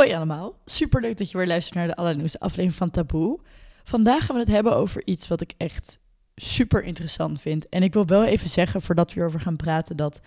Hoi 0.00 0.14
allemaal, 0.14 0.58
super 0.64 1.00
leuk 1.00 1.16
dat 1.16 1.30
je 1.30 1.36
weer 1.36 1.46
luistert 1.46 1.74
naar 1.74 1.86
de 1.86 1.96
allernieuwste 1.96 2.40
aflevering 2.40 2.74
van 2.74 2.90
Taboe. 2.90 3.40
Vandaag 3.84 4.24
gaan 4.24 4.34
we 4.34 4.40
het 4.40 4.50
hebben 4.50 4.74
over 4.74 5.06
iets 5.06 5.28
wat 5.28 5.40
ik 5.40 5.54
echt 5.56 5.98
super 6.34 6.82
interessant 6.84 7.40
vind. 7.40 7.68
En 7.68 7.82
ik 7.82 7.92
wil 7.92 8.06
wel 8.06 8.24
even 8.24 8.48
zeggen, 8.48 8.82
voordat 8.82 9.12
we 9.12 9.20
erover 9.20 9.40
gaan 9.40 9.56
praten, 9.56 9.96
dat 9.96 10.20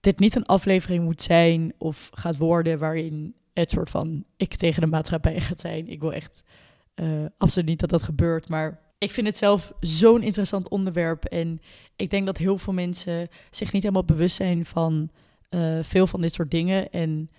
dit 0.00 0.18
niet 0.18 0.36
een 0.36 0.46
aflevering 0.46 1.04
moet 1.04 1.22
zijn 1.22 1.72
of 1.78 2.10
gaat 2.12 2.36
worden 2.36 2.78
waarin 2.78 3.34
het 3.52 3.70
soort 3.70 3.90
van 3.90 4.24
ik 4.36 4.54
tegen 4.54 4.80
de 4.80 4.88
maatschappij 4.88 5.40
gaat 5.40 5.60
zijn. 5.60 5.88
Ik 5.88 6.00
wil 6.00 6.12
echt 6.12 6.42
uh, 6.94 7.24
absoluut 7.38 7.68
niet 7.68 7.80
dat 7.80 7.90
dat 7.90 8.02
gebeurt, 8.02 8.48
maar 8.48 8.80
ik 8.98 9.10
vind 9.10 9.26
het 9.26 9.36
zelf 9.36 9.72
zo'n 9.80 10.22
interessant 10.22 10.68
onderwerp. 10.68 11.24
En 11.24 11.60
ik 11.96 12.10
denk 12.10 12.26
dat 12.26 12.36
heel 12.36 12.58
veel 12.58 12.72
mensen 12.72 13.28
zich 13.50 13.72
niet 13.72 13.82
helemaal 13.82 14.04
bewust 14.04 14.36
zijn 14.36 14.64
van 14.64 15.10
uh, 15.50 15.78
veel 15.82 16.06
van 16.06 16.20
dit 16.20 16.32
soort 16.32 16.50
dingen. 16.50 16.90
En 16.90 17.30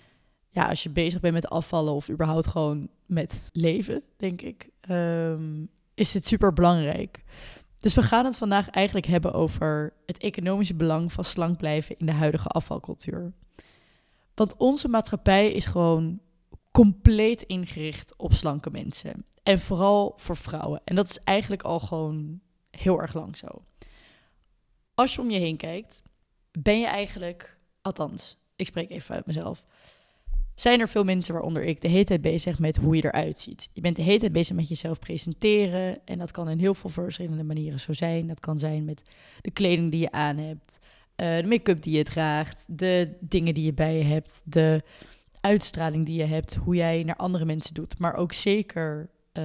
ja, 0.53 0.69
als 0.69 0.83
je 0.83 0.89
bezig 0.89 1.19
bent 1.19 1.33
met 1.33 1.49
afvallen 1.49 1.93
of 1.93 2.09
überhaupt 2.09 2.47
gewoon 2.47 2.89
met 3.05 3.41
leven, 3.51 4.03
denk 4.17 4.41
ik, 4.41 4.69
um, 4.89 5.69
is 5.93 6.11
dit 6.11 6.27
super 6.27 6.53
belangrijk. 6.53 7.23
Dus 7.77 7.93
we 7.93 8.01
gaan 8.01 8.25
het 8.25 8.37
vandaag 8.37 8.69
eigenlijk 8.69 9.05
hebben 9.05 9.33
over 9.33 9.93
het 10.05 10.17
economische 10.17 10.75
belang 10.75 11.13
van 11.13 11.23
slank 11.23 11.57
blijven 11.57 11.97
in 11.97 12.05
de 12.05 12.11
huidige 12.11 12.47
afvalcultuur. 12.47 13.33
Want 14.33 14.57
onze 14.57 14.87
maatschappij 14.87 15.51
is 15.51 15.65
gewoon 15.65 16.19
compleet 16.71 17.41
ingericht 17.41 18.13
op 18.17 18.33
slanke 18.33 18.69
mensen. 18.69 19.25
En 19.43 19.59
vooral 19.59 20.13
voor 20.15 20.37
vrouwen. 20.37 20.81
En 20.83 20.95
dat 20.95 21.09
is 21.09 21.19
eigenlijk 21.23 21.63
al 21.63 21.79
gewoon 21.79 22.39
heel 22.69 23.01
erg 23.01 23.13
lang 23.13 23.37
zo. 23.37 23.47
Als 24.95 25.15
je 25.15 25.21
om 25.21 25.29
je 25.29 25.39
heen 25.39 25.57
kijkt, 25.57 26.01
ben 26.51 26.79
je 26.79 26.87
eigenlijk, 26.87 27.57
althans, 27.81 28.37
ik 28.55 28.65
spreek 28.65 28.89
even 28.89 29.15
uit 29.15 29.25
mezelf 29.25 29.65
zijn 30.55 30.79
er 30.79 30.89
veel 30.89 31.03
mensen, 31.03 31.33
waaronder 31.33 31.63
ik, 31.63 31.81
de 31.81 31.87
hele 31.87 32.03
tijd 32.03 32.21
bezig 32.21 32.59
met 32.59 32.75
hoe 32.75 32.95
je 32.95 33.05
eruit 33.05 33.39
ziet. 33.39 33.69
Je 33.73 33.81
bent 33.81 33.95
de 33.95 34.01
hele 34.01 34.19
tijd 34.19 34.31
bezig 34.31 34.55
met 34.55 34.67
jezelf 34.67 34.99
presenteren. 34.99 36.05
En 36.05 36.17
dat 36.17 36.31
kan 36.31 36.49
in 36.49 36.57
heel 36.57 36.73
veel 36.73 36.89
verschillende 36.89 37.43
manieren 37.43 37.79
zo 37.79 37.93
zijn. 37.93 38.27
Dat 38.27 38.39
kan 38.39 38.59
zijn 38.59 38.85
met 38.85 39.01
de 39.41 39.51
kleding 39.51 39.91
die 39.91 40.01
je 40.01 40.11
aan 40.11 40.37
hebt, 40.37 40.79
uh, 41.15 41.37
de 41.37 41.47
make-up 41.47 41.81
die 41.81 41.97
je 41.97 42.03
draagt, 42.03 42.65
de 42.67 43.17
dingen 43.19 43.53
die 43.53 43.65
je 43.65 43.73
bij 43.73 43.97
je 43.97 44.03
hebt, 44.03 44.41
de 44.45 44.83
uitstraling 45.41 46.05
die 46.05 46.17
je 46.17 46.25
hebt, 46.25 46.55
hoe 46.55 46.75
jij 46.75 47.03
naar 47.03 47.15
andere 47.15 47.45
mensen 47.45 47.73
doet. 47.73 47.99
Maar 47.99 48.15
ook 48.15 48.33
zeker 48.33 49.09
uh, 49.33 49.43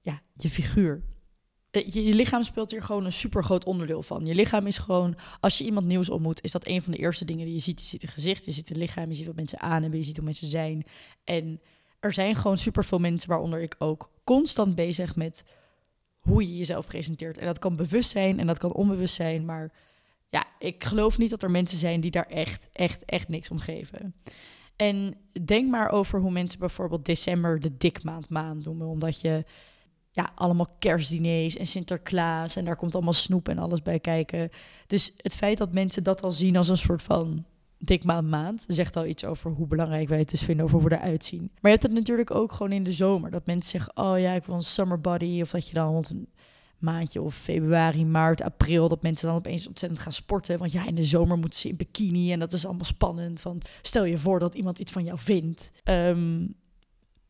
ja, 0.00 0.20
je 0.34 0.48
figuur. 0.48 1.02
Eh, 1.70 1.88
je, 1.88 2.14
lichaam 2.14 2.42
speelt 2.42 2.70
hier 2.70 2.82
gewoon 2.82 3.04
een 3.04 3.12
super 3.12 3.44
groot 3.44 3.64
onderdeel 3.64 4.02
van. 4.02 4.26
Je 4.26 4.34
lichaam 4.34 4.66
is 4.66 4.78
gewoon, 4.78 5.16
als 5.40 5.58
je 5.58 5.64
iemand 5.64 5.86
nieuws 5.86 6.08
ontmoet, 6.08 6.42
is 6.42 6.52
dat 6.52 6.66
een 6.66 6.82
van 6.82 6.92
de 6.92 6.98
eerste 6.98 7.24
dingen 7.24 7.44
die 7.44 7.54
je 7.54 7.60
ziet. 7.60 7.80
Je 7.80 7.86
ziet 7.86 8.02
het 8.02 8.10
gezicht, 8.10 8.44
je 8.44 8.52
ziet 8.52 8.68
het 8.68 8.76
lichaam, 8.76 9.08
je 9.08 9.14
ziet 9.14 9.26
wat 9.26 9.36
mensen 9.36 9.60
aan 9.60 9.82
hebben, 9.82 9.98
je 9.98 10.04
ziet 10.04 10.16
hoe 10.16 10.24
mensen 10.24 10.46
zijn. 10.46 10.84
En 11.24 11.60
er 12.00 12.12
zijn 12.12 12.36
gewoon 12.36 12.58
super 12.58 12.84
veel 12.84 12.98
mensen, 12.98 13.28
waaronder 13.28 13.60
ik 13.60 13.74
ook, 13.78 14.10
constant 14.24 14.74
bezig 14.74 15.16
met 15.16 15.44
hoe 16.20 16.42
je 16.42 16.56
jezelf 16.56 16.86
presenteert. 16.86 17.38
En 17.38 17.46
dat 17.46 17.58
kan 17.58 17.76
bewust 17.76 18.10
zijn 18.10 18.38
en 18.38 18.46
dat 18.46 18.58
kan 18.58 18.72
onbewust 18.72 19.14
zijn, 19.14 19.44
maar 19.44 19.72
ja, 20.28 20.44
ik 20.58 20.84
geloof 20.84 21.18
niet 21.18 21.30
dat 21.30 21.42
er 21.42 21.50
mensen 21.50 21.78
zijn 21.78 22.00
die 22.00 22.10
daar 22.10 22.26
echt, 22.26 22.68
echt, 22.72 23.04
echt 23.04 23.28
niks 23.28 23.50
om 23.50 23.58
geven. 23.58 24.14
En 24.76 25.14
denk 25.44 25.70
maar 25.70 25.90
over 25.90 26.20
hoe 26.20 26.30
mensen 26.30 26.58
bijvoorbeeld 26.58 27.04
december 27.04 27.60
de 27.60 27.76
dikmaand 27.76 28.28
maand 28.28 28.64
noemen, 28.64 28.86
omdat 28.86 29.20
je 29.20 29.44
ja, 30.10 30.32
allemaal 30.34 30.68
kerstdiners 30.78 31.56
en 31.56 31.66
Sinterklaas. 31.66 32.56
En 32.56 32.64
daar 32.64 32.76
komt 32.76 32.94
allemaal 32.94 33.12
snoep 33.12 33.48
en 33.48 33.58
alles 33.58 33.82
bij 33.82 34.00
kijken. 34.00 34.50
Dus 34.86 35.12
het 35.16 35.34
feit 35.34 35.58
dat 35.58 35.72
mensen 35.72 36.02
dat 36.02 36.22
al 36.22 36.30
zien 36.30 36.56
als 36.56 36.68
een 36.68 36.76
soort 36.76 37.02
van 37.02 37.44
dik 37.78 38.04
maand 38.04 38.64
zegt 38.66 38.96
al 38.96 39.06
iets 39.06 39.24
over 39.24 39.50
hoe 39.50 39.66
belangrijk 39.66 40.08
wij 40.08 40.18
het 40.18 40.30
dus 40.30 40.42
vinden 40.42 40.64
over 40.64 40.80
hoe 40.80 40.88
we 40.88 40.96
eruit 40.96 41.24
zien. 41.24 41.40
Maar 41.40 41.70
je 41.70 41.78
hebt 41.78 41.82
het 41.82 41.92
natuurlijk 41.92 42.30
ook 42.30 42.52
gewoon 42.52 42.72
in 42.72 42.84
de 42.84 42.92
zomer. 42.92 43.30
Dat 43.30 43.46
mensen 43.46 43.70
zeggen, 43.70 43.96
oh 43.96 44.18
ja, 44.18 44.32
ik 44.32 44.44
wil 44.44 44.54
een 44.54 44.62
summer 44.62 45.00
body. 45.00 45.40
Of 45.40 45.50
dat 45.50 45.66
je 45.66 45.72
dan 45.72 45.92
rond 45.92 46.10
een 46.10 46.28
maandje 46.78 47.22
of 47.22 47.34
februari, 47.34 48.04
maart, 48.04 48.42
april, 48.42 48.88
dat 48.88 49.02
mensen 49.02 49.28
dan 49.28 49.36
opeens 49.36 49.68
ontzettend 49.68 50.00
gaan 50.00 50.12
sporten. 50.12 50.58
Want 50.58 50.72
ja, 50.72 50.86
in 50.86 50.94
de 50.94 51.04
zomer 51.04 51.38
moeten 51.38 51.60
ze 51.60 51.68
in 51.68 51.76
bikini 51.76 52.32
en 52.32 52.38
dat 52.38 52.52
is 52.52 52.64
allemaal 52.64 52.84
spannend. 52.84 53.42
Want 53.42 53.68
stel 53.82 54.04
je 54.04 54.18
voor 54.18 54.38
dat 54.38 54.54
iemand 54.54 54.78
iets 54.78 54.92
van 54.92 55.04
jou 55.04 55.18
vindt. 55.18 55.70
Ehm, 55.84 56.46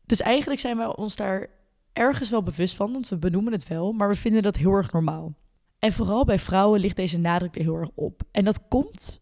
dus 0.05 0.21
eigenlijk 0.21 0.61
zijn 0.61 0.77
we 0.77 0.95
ons 0.95 1.15
daar 1.15 1.49
ergens 1.93 2.29
wel 2.29 2.43
bewust 2.43 2.75
van, 2.75 2.93
want 2.93 3.09
we 3.09 3.17
benoemen 3.17 3.53
het 3.53 3.67
wel, 3.67 3.91
maar 3.91 4.09
we 4.09 4.15
vinden 4.15 4.43
dat 4.43 4.55
heel 4.57 4.73
erg 4.73 4.91
normaal. 4.91 5.33
En 5.79 5.91
vooral 5.91 6.25
bij 6.25 6.39
vrouwen 6.39 6.79
ligt 6.79 6.95
deze 6.95 7.19
nadruk 7.19 7.55
er 7.55 7.61
heel 7.61 7.75
erg 7.75 7.89
op. 7.95 8.21
En 8.31 8.43
dat 8.43 8.67
komt 8.67 9.19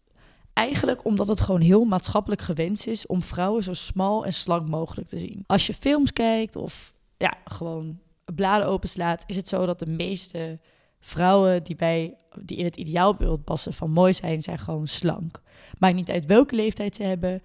eigenlijk 0.52 1.04
omdat 1.04 1.26
het 1.26 1.40
gewoon 1.40 1.60
heel 1.60 1.84
maatschappelijk 1.84 2.42
gewenst 2.42 2.86
is 2.86 3.06
om 3.06 3.22
vrouwen 3.22 3.62
zo 3.62 3.72
smal 3.72 4.24
en 4.24 4.32
slank 4.32 4.68
mogelijk 4.68 5.08
te 5.08 5.18
zien. 5.18 5.44
Als 5.46 5.66
je 5.66 5.74
films 5.74 6.12
kijkt 6.12 6.56
of 6.56 6.92
ja, 7.16 7.34
gewoon 7.44 7.98
bladen 8.34 8.66
openslaat, 8.66 9.24
is 9.26 9.36
het 9.36 9.48
zo 9.48 9.66
dat 9.66 9.78
de 9.78 9.86
meeste 9.86 10.58
vrouwen 11.00 11.62
die, 11.62 11.76
bij, 11.76 12.16
die 12.42 12.56
in 12.56 12.64
het 12.64 12.76
ideaalbeeld 12.76 13.44
passen 13.44 13.72
van 13.72 13.90
mooi 13.90 14.12
zijn, 14.12 14.42
zijn 14.42 14.58
gewoon 14.58 14.86
slank. 14.86 15.42
Maakt 15.78 15.94
niet 15.94 16.10
uit 16.10 16.26
welke 16.26 16.54
leeftijd 16.54 16.96
ze 16.96 17.02
hebben, 17.02 17.42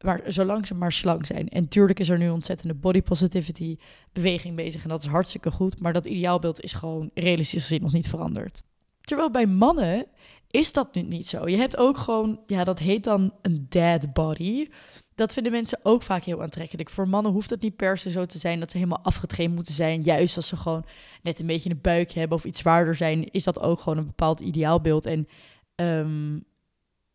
maar 0.00 0.22
zolang 0.26 0.66
ze 0.66 0.74
maar 0.74 0.92
slank 0.92 1.26
zijn. 1.26 1.48
En 1.48 1.68
tuurlijk 1.68 2.00
is 2.00 2.08
er 2.08 2.18
nu 2.18 2.30
ontzettende 2.30 2.74
body 2.74 3.02
positivity 3.02 3.76
beweging 4.12 4.56
bezig. 4.56 4.82
En 4.82 4.88
dat 4.88 5.00
is 5.00 5.08
hartstikke 5.08 5.50
goed. 5.50 5.80
Maar 5.80 5.92
dat 5.92 6.06
ideaalbeeld 6.06 6.60
is 6.60 6.72
gewoon 6.72 7.10
realistisch 7.14 7.60
gezien 7.60 7.82
nog 7.82 7.92
niet 7.92 8.08
veranderd. 8.08 8.62
Terwijl 9.00 9.30
bij 9.30 9.46
mannen 9.46 10.06
is 10.50 10.72
dat 10.72 10.94
nu 10.94 11.02
niet 11.02 11.28
zo. 11.28 11.48
Je 11.48 11.56
hebt 11.56 11.76
ook 11.76 11.98
gewoon, 11.98 12.40
ja, 12.46 12.64
dat 12.64 12.78
heet 12.78 13.04
dan 13.04 13.32
een 13.42 13.66
dad 13.68 14.12
body. 14.12 14.68
Dat 15.14 15.32
vinden 15.32 15.52
mensen 15.52 15.78
ook 15.82 16.02
vaak 16.02 16.22
heel 16.22 16.42
aantrekkelijk. 16.42 16.90
Voor 16.90 17.08
mannen 17.08 17.32
hoeft 17.32 17.50
het 17.50 17.62
niet 17.62 17.76
per 17.76 17.98
se 17.98 18.10
zo 18.10 18.26
te 18.26 18.38
zijn 18.38 18.60
dat 18.60 18.70
ze 18.70 18.76
helemaal 18.76 19.02
afgetraind 19.02 19.54
moeten 19.54 19.74
zijn. 19.74 20.02
Juist 20.02 20.36
als 20.36 20.46
ze 20.46 20.56
gewoon 20.56 20.84
net 21.22 21.40
een 21.40 21.46
beetje 21.46 21.70
een 21.70 21.80
buikje 21.80 22.18
hebben 22.18 22.38
of 22.38 22.44
iets 22.44 22.58
zwaarder 22.58 22.94
zijn, 22.94 23.30
is 23.30 23.44
dat 23.44 23.60
ook 23.60 23.80
gewoon 23.80 23.98
een 23.98 24.06
bepaald 24.06 24.40
ideaalbeeld. 24.40 25.06
En 25.06 25.28
um, 25.74 26.44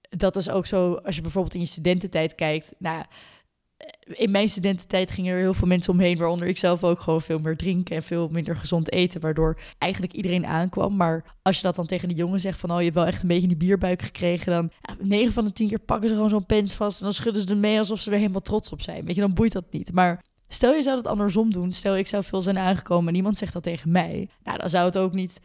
dat 0.10 0.36
is 0.36 0.50
ook 0.50 0.66
zo, 0.66 0.94
als 0.94 1.16
je 1.16 1.22
bijvoorbeeld 1.22 1.54
in 1.54 1.60
je 1.60 1.66
studententijd 1.66 2.36
kijkt. 2.36 2.72
Nou, 2.78 3.04
in 4.06 4.32
mijn 4.32 4.50
studententijd 4.50 5.12
gingen 5.12 5.34
er 5.34 5.40
heel 5.40 5.54
veel 5.54 5.68
mensen 5.68 5.94
omheen, 5.94 6.18
waaronder 6.18 6.48
ik 6.48 6.58
zelf 6.58 6.84
ook 6.84 7.00
gewoon 7.00 7.22
veel 7.22 7.40
meer 7.40 7.58
drinken 7.58 7.96
en 7.96 8.04
veel 8.04 8.28
minder 8.28 8.56
gezond 8.56 8.92
eten, 8.92 9.22
waardoor 9.22 9.60
eigenlijk 9.78 10.14
iedereen 10.14 10.46
aankwam. 10.46 10.96
Maar 10.96 11.24
als 11.42 11.58
je 11.58 11.64
dat 11.64 11.76
dan 11.76 11.86
tegen 11.86 12.08
de 12.08 12.16
jongen 12.16 12.40
zegt 12.40 12.60
van, 12.60 12.72
oh, 12.72 12.78
je 12.78 12.84
hebt 12.84 12.96
wel 12.96 13.06
echt 13.06 13.22
een 13.22 13.28
beetje 13.28 13.48
die 13.48 13.58
bierbuik 13.58 14.02
gekregen, 14.02 14.52
dan 14.52 14.72
ja, 14.82 14.96
9 15.00 15.34
van 15.34 15.46
de 15.46 15.54
10 15.54 15.68
keer 15.68 15.80
pakken 15.80 16.10
ze 16.10 16.16
gewoon 16.16 16.30
zo'n 16.30 16.46
pens 16.46 16.74
vast 16.74 16.98
en 16.98 17.04
dan 17.04 17.14
schudden 17.14 17.42
ze 17.42 17.48
ermee 17.48 17.78
alsof 17.78 18.02
ze 18.02 18.12
er 18.12 18.18
helemaal 18.18 18.42
trots 18.42 18.72
op 18.72 18.82
zijn. 18.82 19.06
Weet 19.06 19.16
je, 19.16 19.22
dan 19.22 19.34
boeit 19.34 19.52
dat 19.52 19.72
niet. 19.72 19.94
Maar 19.94 20.24
stel 20.48 20.74
je 20.74 20.82
zou 20.82 20.98
het 20.98 21.08
andersom 21.08 21.54
doen, 21.54 21.72
stel 21.72 21.98
ik 21.98 22.08
zou 22.08 22.24
veel 22.24 22.42
zijn 22.42 22.58
aangekomen 22.58 23.08
en 23.08 23.14
niemand 23.14 23.38
zegt 23.38 23.54
dat 23.54 23.64
tegen 23.64 23.92
mij, 23.92 24.30
nou, 24.44 24.58
dan 24.58 24.70
zou 24.70 24.86
het 24.86 24.98
ook 24.98 25.14
niet 25.14 25.40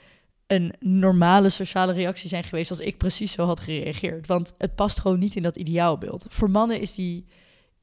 een 0.46 0.74
normale 0.80 1.48
sociale 1.48 1.92
reactie 1.92 2.28
zijn 2.28 2.44
geweest 2.44 2.70
als 2.70 2.80
ik 2.80 2.96
precies 2.96 3.32
zo 3.32 3.46
had 3.46 3.60
gereageerd. 3.60 4.26
Want 4.26 4.52
het 4.58 4.74
past 4.74 4.98
gewoon 4.98 5.18
niet 5.18 5.36
in 5.36 5.42
dat 5.42 5.56
ideaalbeeld. 5.56 6.26
Voor 6.28 6.50
mannen 6.50 6.80
is 6.80 6.94
die, 6.94 7.26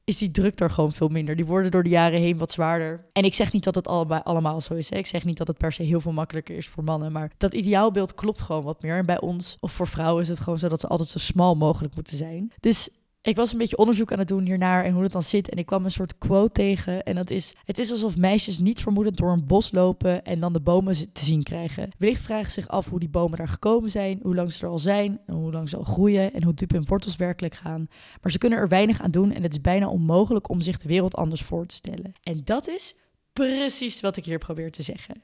is 0.04 0.18
die 0.18 0.30
druk 0.30 0.60
er 0.60 0.70
gewoon 0.70 0.92
veel 0.92 1.08
minder. 1.08 1.36
Die 1.36 1.46
worden 1.46 1.70
door 1.70 1.82
de 1.82 1.88
jaren 1.88 2.20
heen 2.20 2.38
wat 2.38 2.50
zwaarder. 2.50 3.04
En 3.12 3.24
ik 3.24 3.34
zeg 3.34 3.52
niet 3.52 3.64
dat 3.64 3.74
het 3.74 3.88
allemaal, 3.88 4.60
zo 4.60 4.74
is. 4.74 4.90
Hè. 4.90 4.96
Ik 4.96 5.06
zeg 5.06 5.24
niet 5.24 5.36
dat 5.36 5.46
het 5.46 5.58
per 5.58 5.72
se 5.72 5.82
heel 5.82 6.00
veel 6.00 6.12
makkelijker 6.12 6.56
is 6.56 6.68
voor 6.68 6.84
mannen. 6.84 7.12
Maar 7.12 7.30
dat 7.36 7.54
ideaalbeeld 7.54 8.14
klopt 8.14 8.40
gewoon 8.40 8.62
wat 8.62 8.82
meer. 8.82 8.96
En 8.96 9.06
bij 9.06 9.20
ons, 9.20 9.56
of 9.60 9.72
voor 9.72 9.88
vrouwen, 9.88 10.22
is 10.22 10.28
het 10.28 10.40
gewoon 10.40 10.58
zo 10.58 10.68
dat 10.68 10.80
ze 10.80 10.86
altijd 10.86 11.08
zo 11.08 11.18
smal 11.18 11.54
mogelijk 11.54 11.94
moeten 11.94 12.16
zijn. 12.16 12.52
Dus 12.60 12.88
ik 13.22 13.36
was 13.36 13.52
een 13.52 13.58
beetje 13.58 13.76
onderzoek 13.76 14.12
aan 14.12 14.18
het 14.18 14.28
doen 14.28 14.46
hiernaar 14.46 14.84
en 14.84 14.92
hoe 14.92 15.02
het 15.02 15.12
dan 15.12 15.22
zit. 15.22 15.48
En 15.48 15.58
ik 15.58 15.66
kwam 15.66 15.84
een 15.84 15.90
soort 15.90 16.18
quote 16.18 16.52
tegen. 16.52 17.02
En 17.02 17.14
dat 17.14 17.30
is: 17.30 17.54
Het 17.64 17.78
is 17.78 17.90
alsof 17.90 18.16
meisjes 18.16 18.58
niet 18.58 18.80
vermoedend 18.80 19.16
door 19.16 19.32
een 19.32 19.46
bos 19.46 19.72
lopen 19.72 20.24
en 20.24 20.40
dan 20.40 20.52
de 20.52 20.60
bomen 20.60 21.12
te 21.12 21.24
zien 21.24 21.42
krijgen. 21.42 21.88
Wellicht 21.98 22.22
vragen 22.22 22.50
zich 22.50 22.68
af 22.68 22.88
hoe 22.88 23.00
die 23.00 23.08
bomen 23.08 23.38
daar 23.38 23.48
gekomen 23.48 23.90
zijn, 23.90 24.18
hoe 24.22 24.34
lang 24.34 24.52
ze 24.52 24.64
er 24.64 24.70
al 24.70 24.78
zijn, 24.78 25.20
en 25.26 25.34
hoe 25.34 25.52
lang 25.52 25.68
ze 25.68 25.76
al 25.76 25.82
groeien 25.82 26.32
en 26.32 26.42
hoe 26.42 26.54
diep 26.54 26.70
hun 26.70 26.86
wortels 26.86 27.16
werkelijk 27.16 27.54
gaan. 27.54 27.88
Maar 28.22 28.32
ze 28.32 28.38
kunnen 28.38 28.58
er 28.58 28.68
weinig 28.68 29.00
aan 29.00 29.10
doen 29.10 29.32
en 29.32 29.42
het 29.42 29.52
is 29.52 29.60
bijna 29.60 29.88
onmogelijk 29.88 30.48
om 30.48 30.60
zich 30.60 30.78
de 30.78 30.88
wereld 30.88 31.16
anders 31.16 31.42
voor 31.42 31.66
te 31.66 31.74
stellen. 31.74 32.12
En 32.22 32.40
dat 32.44 32.68
is 32.68 32.94
precies 33.32 34.00
wat 34.00 34.16
ik 34.16 34.24
hier 34.24 34.38
probeer 34.38 34.70
te 34.70 34.82
zeggen. 34.82 35.22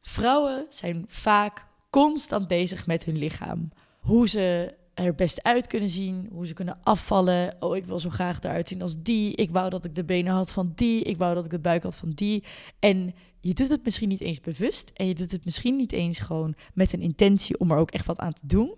Vrouwen 0.00 0.66
zijn 0.68 1.04
vaak 1.06 1.66
constant 1.90 2.48
bezig 2.48 2.86
met 2.86 3.04
hun 3.04 3.18
lichaam. 3.18 3.68
Hoe 3.98 4.28
ze 4.28 4.74
er 5.04 5.14
best 5.14 5.42
uit 5.42 5.66
kunnen 5.66 5.88
zien, 5.88 6.28
hoe 6.32 6.46
ze 6.46 6.54
kunnen 6.54 6.78
afvallen. 6.82 7.56
Oh, 7.60 7.76
ik 7.76 7.84
wil 7.84 7.98
zo 7.98 8.10
graag 8.10 8.40
eruit 8.40 8.68
zien 8.68 8.82
als 8.82 9.02
die. 9.02 9.34
Ik 9.34 9.50
wou 9.50 9.70
dat 9.70 9.84
ik 9.84 9.94
de 9.94 10.04
benen 10.04 10.32
had 10.32 10.50
van 10.50 10.72
die. 10.74 11.02
Ik 11.02 11.16
wou 11.16 11.34
dat 11.34 11.44
ik 11.44 11.50
de 11.50 11.58
buik 11.58 11.82
had 11.82 11.96
van 11.96 12.10
die. 12.10 12.44
En 12.78 13.14
je 13.40 13.54
doet 13.54 13.68
het 13.68 13.84
misschien 13.84 14.08
niet 14.08 14.20
eens 14.20 14.40
bewust. 14.40 14.90
En 14.94 15.06
je 15.06 15.14
doet 15.14 15.30
het 15.30 15.44
misschien 15.44 15.76
niet 15.76 15.92
eens 15.92 16.18
gewoon 16.18 16.54
met 16.74 16.92
een 16.92 17.00
intentie 17.00 17.58
om 17.58 17.70
er 17.70 17.76
ook 17.76 17.90
echt 17.90 18.06
wat 18.06 18.18
aan 18.18 18.32
te 18.32 18.46
doen. 18.46 18.74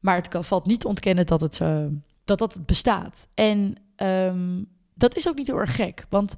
Maar 0.00 0.16
het 0.16 0.28
kan, 0.28 0.44
valt 0.44 0.66
niet 0.66 0.80
te 0.80 0.88
ontkennen 0.88 1.26
dat 1.26 1.40
het, 1.40 1.60
uh, 1.60 1.86
dat, 2.24 2.38
dat 2.38 2.66
bestaat. 2.66 3.28
En 3.34 3.74
um, 3.96 4.68
dat 4.94 5.16
is 5.16 5.28
ook 5.28 5.36
niet 5.36 5.46
heel 5.46 5.58
erg 5.58 5.76
gek. 5.76 6.06
Want 6.08 6.36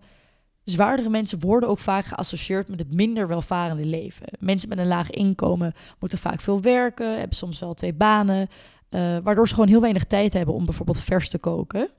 zwaardere 0.65 1.09
mensen 1.09 1.41
worden 1.41 1.69
ook 1.69 1.79
vaak 1.79 2.05
geassocieerd 2.05 2.69
met 2.69 2.79
het 2.79 2.93
minder 2.93 3.29
welvarende 3.29 3.85
leven. 3.85 4.27
Mensen 4.39 4.69
met 4.69 4.79
een 4.79 4.87
laag 4.87 5.11
inkomen 5.11 5.75
moeten 5.99 6.19
vaak 6.19 6.41
veel 6.41 6.61
werken, 6.61 7.19
hebben 7.19 7.37
soms 7.37 7.59
wel 7.59 7.75
twee 7.75 7.95
banen. 7.95 8.49
Uh, 8.91 9.17
waardoor 9.23 9.49
ze 9.49 9.55
gewoon 9.55 9.69
heel 9.69 9.81
weinig 9.81 10.05
tijd 10.05 10.33
hebben 10.33 10.55
om 10.55 10.65
bijvoorbeeld 10.65 11.01
vers 11.01 11.29
te 11.29 11.39
koken, 11.39 11.91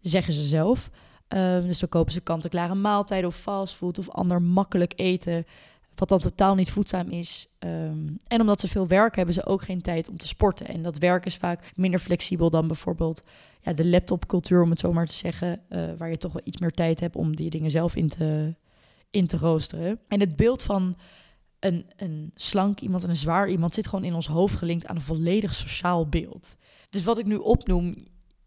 zeggen 0.00 0.32
ze 0.32 0.42
zelf. 0.42 0.90
Ehm, 1.28 1.66
dus 1.66 1.78
dan 1.78 1.88
kopen 1.88 2.12
ze 2.12 2.20
kant-en-klare 2.20 2.74
maaltijden 2.74 3.28
of 3.28 3.36
fastfood 3.36 3.98
of 3.98 4.10
ander 4.10 4.42
makkelijk 4.42 4.92
eten 4.96 5.44
wat 5.96 6.08
dan 6.08 6.18
totaal 6.18 6.54
niet 6.54 6.70
voedzaam 6.70 7.08
is. 7.08 7.48
Ehm, 7.58 8.08
en 8.26 8.40
omdat 8.40 8.60
ze 8.60 8.68
veel 8.68 8.86
werken, 8.86 9.16
hebben 9.16 9.34
ze 9.34 9.46
ook 9.46 9.62
geen 9.62 9.82
tijd 9.82 10.08
om 10.08 10.18
te 10.18 10.26
sporten. 10.26 10.66
En 10.66 10.82
dat 10.82 10.98
werk 10.98 11.26
is 11.26 11.36
vaak 11.36 11.72
minder 11.74 12.00
flexibel 12.00 12.50
dan 12.50 12.66
bijvoorbeeld 12.66 13.22
ja, 13.60 13.72
de 13.72 13.86
laptopcultuur, 13.86 14.62
om 14.62 14.70
het 14.70 14.78
zo 14.78 14.92
maar 14.92 15.06
te 15.06 15.12
zeggen. 15.12 15.60
Uh, 15.68 15.84
waar 15.98 16.10
je 16.10 16.16
toch 16.16 16.32
wel 16.32 16.42
iets 16.44 16.58
meer 16.58 16.70
tijd 16.70 17.00
hebt 17.00 17.16
om 17.16 17.36
die 17.36 17.50
dingen 17.50 17.70
zelf 17.70 17.96
in 17.96 18.08
te, 18.08 18.54
in 19.10 19.26
te 19.26 19.36
roosteren. 19.36 19.98
En 20.08 20.20
het 20.20 20.36
beeld 20.36 20.62
van 20.62 20.96
een, 21.66 21.86
een 21.96 22.30
slank 22.34 22.80
iemand 22.80 23.02
en 23.02 23.10
een 23.10 23.16
zwaar 23.16 23.48
iemand 23.48 23.74
zit 23.74 23.86
gewoon 23.86 24.04
in 24.04 24.14
ons 24.14 24.26
hoofd 24.26 24.54
gelinkt 24.54 24.86
aan 24.86 24.96
een 24.96 25.02
volledig 25.02 25.54
sociaal 25.54 26.08
beeld. 26.08 26.56
Dus 26.90 27.04
wat 27.04 27.18
ik 27.18 27.26
nu 27.26 27.36
opnoem, 27.36 27.94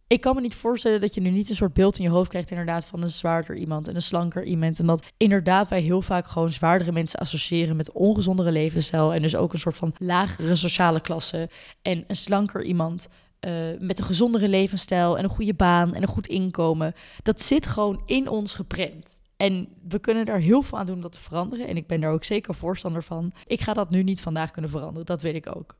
ik 0.08 0.22
kan 0.22 0.36
me 0.36 0.42
niet 0.42 0.56
voorstellen 0.56 1.02
dat 1.02 1.14
je 1.16 1.22
nu 1.22 1.30
niet 1.30 1.50
een 1.50 1.56
soort 1.56 1.74
beeld 1.74 1.98
in 1.98 2.04
je 2.04 2.10
hoofd 2.10 2.30
krijgt, 2.30 2.50
inderdaad, 2.50 2.86
van 2.86 3.02
een 3.02 3.10
zwaarder 3.10 3.56
iemand 3.56 3.88
en 3.88 3.96
een 3.96 4.02
slanker 4.02 4.44
iemand. 4.44 4.80
En 4.80 4.86
dat 4.86 5.04
inderdaad 5.18 5.68
wij 5.68 5.82
heel 5.82 6.02
vaak 6.02 6.28
gewoon 6.28 6.52
zwaardere 6.52 6.92
mensen 6.92 7.20
associëren 7.20 7.76
met 7.76 7.92
ongezondere 7.92 8.52
levensstijl. 8.52 9.14
En 9.14 9.22
dus 9.22 9.36
ook 9.36 9.54
een 9.54 9.60
soort 9.60 9.78
van 9.78 9.94
lagere 9.98 10.56
sociale 10.56 11.02
klasse. 11.02 11.50
En 11.82 12.04
een 12.08 12.16
slanker 12.16 12.64
iemand 12.64 13.08
uh, 13.48 13.52
met 13.80 14.00
een 14.00 14.06
gezondere 14.06 14.48
levensstijl 14.48 15.18
en 15.18 15.24
een 15.24 15.30
goede 15.30 15.54
baan 15.54 15.96
en 15.96 16.02
een 16.02 16.08
goed 16.08 16.28
inkomen. 16.28 16.94
Dat 17.24 17.42
zit 17.42 17.66
gewoon 17.66 18.02
in 18.06 18.30
ons 18.30 18.54
geprent. 18.54 19.19
En 19.40 19.68
we 19.88 20.00
kunnen 20.00 20.26
daar 20.26 20.40
heel 20.40 20.62
veel 20.62 20.78
aan 20.78 20.86
doen 20.86 20.96
om 20.96 21.02
dat 21.02 21.12
te 21.12 21.20
veranderen. 21.20 21.68
En 21.68 21.78
ik 21.78 21.88
ben 21.88 22.02
daar 22.02 22.12
ook 22.12 22.24
zeker 22.24 22.56
voorstander 22.56 23.04
van. 23.04 23.32
Ik 23.46 23.62
ga 23.62 23.74
dat 23.74 23.90
nu 23.90 24.04
niet 24.04 24.22
vandaag 24.22 24.52
kunnen 24.52 24.72
veranderen, 24.72 25.06
dat 25.06 25.22
weet 25.22 25.36
ik 25.36 25.56
ook. 25.56 25.76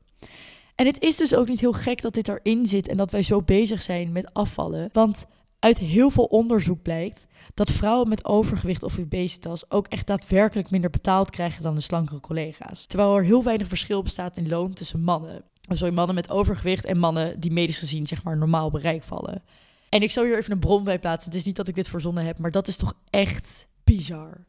En 0.74 0.86
het 0.86 1.02
is 1.02 1.16
dus 1.16 1.34
ook 1.34 1.48
niet 1.48 1.60
heel 1.60 1.72
gek 1.72 2.02
dat 2.02 2.14
dit 2.14 2.28
erin 2.28 2.66
zit 2.66 2.88
en 2.88 2.96
dat 2.96 3.10
wij 3.10 3.22
zo 3.22 3.42
bezig 3.42 3.82
zijn 3.82 4.12
met 4.12 4.34
afvallen. 4.34 4.88
Want 4.92 5.26
uit 5.58 5.78
heel 5.78 6.10
veel 6.10 6.24
onderzoek 6.24 6.82
blijkt 6.82 7.26
dat 7.54 7.70
vrouwen 7.70 8.08
met 8.08 8.24
overgewicht 8.24 8.82
of 8.82 8.98
obesitas 8.98 9.70
ook 9.70 9.86
echt 9.86 10.06
daadwerkelijk 10.06 10.70
minder 10.70 10.90
betaald 10.90 11.30
krijgen 11.30 11.62
dan 11.62 11.74
de 11.74 11.80
slankere 11.80 12.20
collega's. 12.20 12.86
Terwijl 12.86 13.16
er 13.16 13.24
heel 13.24 13.42
weinig 13.42 13.68
verschil 13.68 14.02
bestaat 14.02 14.36
in 14.36 14.48
loon 14.48 14.72
tussen 14.72 15.00
mannen. 15.00 15.44
Sorry, 15.60 15.94
mannen 15.94 16.14
met 16.14 16.30
overgewicht 16.30 16.84
en 16.84 16.98
mannen 16.98 17.40
die 17.40 17.52
medisch 17.52 17.78
gezien 17.78 18.06
zeg 18.06 18.22
maar 18.22 18.36
normaal 18.36 18.70
bereik 18.70 19.02
vallen. 19.02 19.42
En 19.90 20.02
ik 20.02 20.10
zal 20.10 20.24
hier 20.24 20.36
even 20.36 20.52
een 20.52 20.58
bron 20.58 20.84
bij 20.84 20.98
plaatsen. 20.98 21.30
Het 21.30 21.40
is 21.40 21.46
niet 21.46 21.56
dat 21.56 21.68
ik 21.68 21.74
dit 21.74 21.88
verzonnen 21.88 22.24
heb, 22.24 22.38
maar 22.38 22.50
dat 22.50 22.68
is 22.68 22.76
toch 22.76 22.94
echt 23.10 23.66
bizar. 23.84 24.46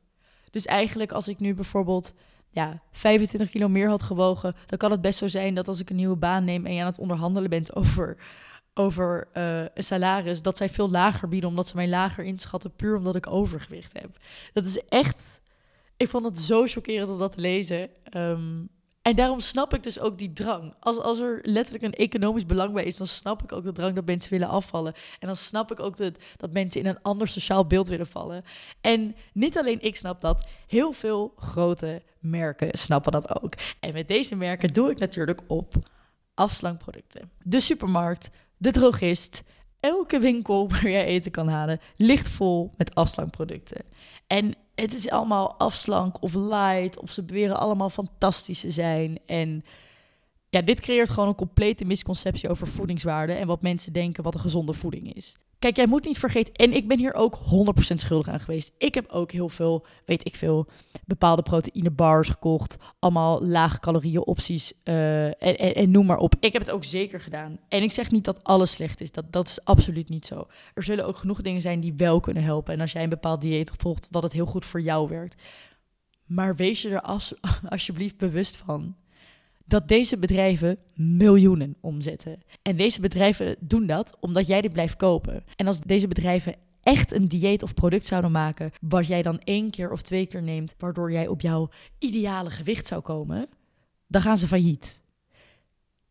Dus 0.52 0.66
eigenlijk 0.66 1.12
als 1.12 1.28
ik 1.28 1.40
nu 1.40 1.54
bijvoorbeeld 1.54 2.14
ja, 2.50 2.82
25 2.92 3.50
kilo 3.50 3.70
meer 3.70 3.90
had 3.90 4.04
gewogen, 4.04 4.56
dan 4.66 4.78
kan 4.78 4.92
het 4.92 5.02
best 5.02 5.20
zo 5.20 5.28
zijn 5.28 5.56
dat 5.56 5.68
als 5.68 5.80
ik 5.80 5.90
een 5.90 5.96
nieuwe 5.96 6.16
baan 6.16 6.44
neem 6.44 6.66
en 6.66 6.74
je 6.74 6.82
aan 6.82 6.86
het 6.86 7.00
onderhandelen 7.00 7.50
bent 7.50 7.76
over, 7.76 8.18
over 8.74 9.28
uh, 9.34 9.60
een 9.74 9.84
salaris, 9.84 10.42
dat 10.42 10.58
zij 10.58 10.70
veel 10.70 10.90
lager 10.90 11.28
bieden 11.28 11.50
omdat 11.50 11.68
ze 11.68 11.76
mij 11.76 11.88
lager 11.88 12.24
inschatten, 12.24 12.76
puur 12.76 12.96
omdat 12.96 13.16
ik 13.16 13.32
overgewicht 13.32 13.94
heb. 13.94 14.18
Dat 14.54 14.66
is 14.66 14.84
echt. 14.88 15.42
Ik 15.98 16.08
vond 16.08 16.26
het 16.26 16.38
zo 16.38 16.66
chockerend 16.66 17.10
om 17.10 17.18
dat 17.18 17.32
te 17.32 17.42
lezen. 17.42 17.90
Um, 18.14 18.70
en 19.02 19.16
daarom 19.16 19.40
snap 19.40 19.74
ik 19.74 19.84
dus 19.84 20.00
ook 20.00 20.18
die 20.18 20.34
drang. 20.34 20.74
Als, 20.80 21.00
als 21.00 21.20
er 21.20 21.40
letterlijk 21.42 21.84
een 21.84 21.94
economisch 21.94 22.46
belang 22.46 22.74
bij 22.74 22.84
is, 22.84 22.96
dan 22.96 23.08
snap 23.08 23.44
ik 23.44 23.52
ook 23.52 23.64
de 23.64 23.72
drang 23.72 23.96
dat 23.96 24.06
mensen 24.06 24.32
willen 24.32 24.48
afvallen. 24.48 24.94
En 25.20 25.28
dan 25.28 25.36
snap 25.36 25.72
ik 25.72 25.80
ook 25.80 25.98
dat, 25.98 26.18
dat 26.38 26.52
mensen 26.52 26.82
in 26.82 26.88
een 26.88 27.02
ander 27.02 27.28
sociaal 27.28 27.66
beeld 27.66 27.88
willen 27.88 28.08
vallen. 28.08 28.44
En 28.82 29.16
niet 29.34 29.58
alleen 29.58 29.82
ik 29.82 29.96
snap 29.96 30.22
dat, 30.22 30.48
heel 30.68 30.92
veel 30.92 31.34
grote 31.36 32.02
merken 32.20 32.78
snappen 32.78 33.12
dat 33.12 33.42
ook. 33.42 33.54
En 33.80 33.94
met 33.94 34.08
deze 34.08 34.36
merken 34.36 34.74
doe 34.74 34.92
ik 34.92 35.00
natuurlijk 35.00 35.42
op 35.48 35.74
afslankproducten. 36.34 37.32
De 37.44 37.60
supermarkt, 37.60 38.30
de 38.58 38.72
drogist, 38.72 39.44
elke 39.80 40.20
winkel 40.20 40.68
waar 40.72 40.90
jij 40.90 41.06
eten 41.06 41.32
kan 41.32 41.48
halen, 41.48 41.80
ligt 41.96 42.28
vol 42.28 42.72
met 42.78 42.96
afslankproducten. 42.96 43.84
En 44.28 44.56
het 44.76 44.94
is 44.94 45.10
allemaal 45.10 45.56
afslank 45.58 46.22
of 46.22 46.34
light, 46.34 47.00
of 47.00 47.12
ze 47.12 47.24
beweren 47.24 47.60
allemaal 47.60 47.90
fantastisch 47.90 48.60
te 48.60 48.72
zijn. 48.72 49.20
En 49.26 49.64
ja, 50.50 50.62
dit 50.62 50.80
creëert 50.80 51.10
gewoon 51.10 51.30
een 51.30 51.36
complete 51.36 51.86
misconceptie 51.86 52.50
over 52.50 52.68
voedingswaarde 52.68 53.34
en 53.34 53.48
wat 53.48 53.62
mensen 53.62 53.94
denken 53.94 54.24
wat 54.24 54.34
een 54.34 54.40
gezonde 54.40 54.74
voeding 54.74 55.14
is. 55.14 55.36
Kijk, 55.62 55.76
jij 55.76 55.88
moet 55.88 56.06
niet 56.06 56.20
vergeten, 56.20 56.54
en 56.54 56.74
ik 56.74 56.88
ben 56.88 56.98
hier 56.98 57.14
ook 57.14 57.38
100% 57.38 57.96
schuldig 57.96 58.28
aan 58.28 58.40
geweest. 58.40 58.72
Ik 58.78 58.94
heb 58.94 59.08
ook 59.10 59.32
heel 59.32 59.50
veel, 59.50 59.86
weet 60.06 60.26
ik 60.26 60.36
veel, 60.36 60.68
bepaalde 61.06 61.42
proteïnebars 61.42 62.30
gekocht. 62.30 62.78
Allemaal 63.00 63.46
lage 63.46 63.80
calorieën 63.80 64.26
opties 64.26 64.74
en, 64.84 65.40
en, 65.40 65.76
en, 65.76 65.92
noem 65.92 66.06
maar 66.06 66.18
op. 66.18 66.36
Ik 66.40 66.54
heb 66.54 66.62
het 66.62 66.72
ook 66.72 66.84
zeker 66.84 67.20
gedaan. 67.20 67.60
En 67.68 67.84
ik 67.84 67.92
zeg 67.92 68.12
niet 68.12 68.24
dat 68.24 68.44
alles 68.44 68.72
slecht 68.72 69.02
is. 69.02 69.12
Dat, 69.12 69.32
dat 69.32 69.48
is 69.48 69.64
absoluut 69.64 70.10
niet 70.10 70.26
zo. 70.26 70.48
Er 70.74 70.84
zullen 70.84 71.06
ook 71.06 71.18
genoeg 71.18 71.42
dingen 71.42 71.62
zijn 71.62 71.80
die 71.80 71.94
wel 71.98 72.20
kunnen 72.20 72.44
helpen. 72.44 72.74
En 72.74 72.82
als 72.82 72.92
jij 72.92 73.04
een 73.04 73.10
bepaald 73.10 73.42
dieet 73.42 73.72
volgt, 73.78 74.08
wat 74.12 74.24
het 74.24 74.32
heel 74.32 74.46
goed 74.46 74.66
voor 74.66 74.82
jou 74.82 75.10
werkt. 75.10 75.42
Maar 76.26 76.56
wees 76.56 76.82
je 76.82 76.90
er 76.90 77.02
als, 77.02 77.34
alsjeblieft 77.70 78.18
bewust 78.18 78.56
van 78.56 78.96
dat 79.72 79.88
deze 79.88 80.18
bedrijven 80.18 80.78
miljoenen 80.96 81.76
omzetten. 81.82 82.40
En 82.62 82.76
deze 82.76 83.02
bedrijven 83.02 83.56
doen 83.60 83.86
dat 83.86 84.18
omdat 84.20 84.48
jij 84.48 84.62
dit 84.62 84.72
blijft 84.72 84.96
kopen. 84.96 85.44
En 85.56 85.68
als 85.68 85.80
deze 85.80 86.08
bedrijven 86.08 86.56
echt 86.82 87.12
een 87.12 87.28
dieet 87.28 87.64
of 87.64 87.74
product 87.74 88.06
zouden 88.06 88.32
maken, 88.32 88.72
wat 88.82 89.08
jij 89.08 89.22
dan 89.22 89.40
één 89.40 89.70
keer 89.70 89.92
of 89.92 90.02
twee 90.02 90.26
keer 90.26 90.44
neemt, 90.44 90.76
waardoor 90.78 91.12
jij 91.12 91.28
op 91.28 91.42
jouw 91.42 91.70
ideale 91.98 92.50
gewicht 92.50 92.88
zou 92.88 93.02
komen, 93.02 93.48
dan 94.08 94.22
gaan 94.22 94.38
ze 94.38 94.48
failliet. 94.48 95.00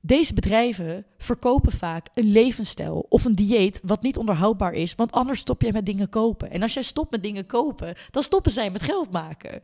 Deze 0.01 0.35
bedrijven 0.35 1.07
verkopen 1.19 1.73
vaak 1.73 2.09
een 2.15 2.33
levensstijl 2.33 3.07
of 3.09 3.25
een 3.25 3.35
dieet 3.35 3.81
wat 3.83 4.03
niet 4.03 4.19
onderhoudbaar 4.19 4.73
is, 4.73 4.95
want 4.95 5.13
anders 5.13 5.41
stop 5.41 5.63
jij 5.63 5.73
met 5.73 5.87
dingen 5.87 6.09
kopen. 6.09 6.51
En 6.51 6.63
als 6.63 6.75
jij 6.75 6.83
stopt 6.83 7.11
met 7.11 7.23
dingen 7.23 7.47
kopen, 7.47 7.95
dan 8.11 8.23
stoppen 8.23 8.53
zij 8.53 8.71
met 8.71 8.83
geld 8.83 9.11
maken. 9.11 9.63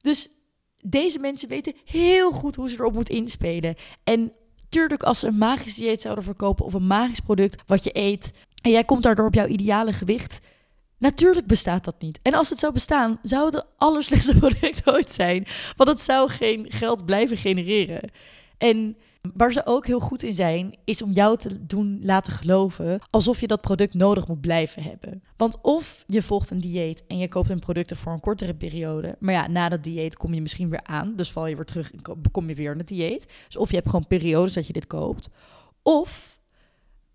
Dus 0.00 0.30
deze 0.82 1.18
mensen 1.18 1.48
weten 1.48 1.74
heel 1.84 2.30
goed 2.30 2.56
hoe 2.56 2.70
ze 2.70 2.76
erop 2.78 2.94
moeten 2.94 3.14
inspelen. 3.14 3.74
En 4.04 4.32
tuurlijk, 4.68 5.02
als 5.02 5.18
ze 5.18 5.26
een 5.26 5.38
magisch 5.38 5.74
dieet 5.74 6.00
zouden 6.00 6.24
verkopen 6.24 6.64
of 6.64 6.74
een 6.74 6.86
magisch 6.86 7.20
product 7.20 7.62
wat 7.66 7.84
je 7.84 7.90
eet 7.92 8.30
en 8.62 8.70
jij 8.70 8.84
komt 8.84 9.02
daardoor 9.02 9.26
op 9.26 9.34
jouw 9.34 9.46
ideale 9.46 9.92
gewicht. 9.92 10.38
Natuurlijk 10.98 11.46
bestaat 11.46 11.84
dat 11.84 12.00
niet. 12.00 12.18
En 12.22 12.34
als 12.34 12.50
het 12.50 12.58
zou 12.58 12.72
bestaan, 12.72 13.18
zou 13.22 13.44
het 13.44 13.54
het 13.54 13.66
allerslechtste 13.76 14.38
product 14.44 14.86
ooit 14.88 15.12
zijn. 15.12 15.46
Want 15.76 15.88
het 15.88 16.00
zou 16.00 16.30
geen 16.30 16.66
geld 16.68 17.04
blijven 17.04 17.36
genereren. 17.36 18.10
En 18.58 18.96
Waar 19.34 19.52
ze 19.52 19.66
ook 19.66 19.86
heel 19.86 20.00
goed 20.00 20.22
in 20.22 20.34
zijn, 20.34 20.76
is 20.84 21.02
om 21.02 21.10
jou 21.12 21.36
te 21.36 21.66
doen 21.66 21.98
laten 22.02 22.32
geloven 22.32 23.00
alsof 23.10 23.40
je 23.40 23.46
dat 23.46 23.60
product 23.60 23.94
nodig 23.94 24.28
moet 24.28 24.40
blijven 24.40 24.82
hebben. 24.82 25.22
Want 25.36 25.58
of 25.62 26.04
je 26.06 26.22
volgt 26.22 26.50
een 26.50 26.60
dieet 26.60 27.04
en 27.06 27.18
je 27.18 27.28
koopt 27.28 27.50
een 27.50 27.58
producten 27.58 27.96
voor 27.96 28.12
een 28.12 28.20
kortere 28.20 28.54
periode, 28.54 29.16
maar 29.18 29.34
ja, 29.34 29.46
na 29.46 29.68
dat 29.68 29.84
dieet 29.84 30.16
kom 30.16 30.34
je 30.34 30.40
misschien 30.40 30.70
weer 30.70 30.84
aan, 30.84 31.16
dus 31.16 31.32
val 31.32 31.46
je 31.46 31.56
weer 31.56 31.64
terug 31.64 31.92
en 31.92 32.00
kom 32.30 32.48
je 32.48 32.54
weer 32.54 32.72
in 32.72 32.78
het 32.78 32.88
dieet. 32.88 33.26
Dus 33.46 33.56
of 33.56 33.70
je 33.70 33.76
hebt 33.76 33.88
gewoon 33.88 34.06
periodes 34.06 34.52
dat 34.52 34.66
je 34.66 34.72
dit 34.72 34.86
koopt, 34.86 35.28
of 35.82 36.38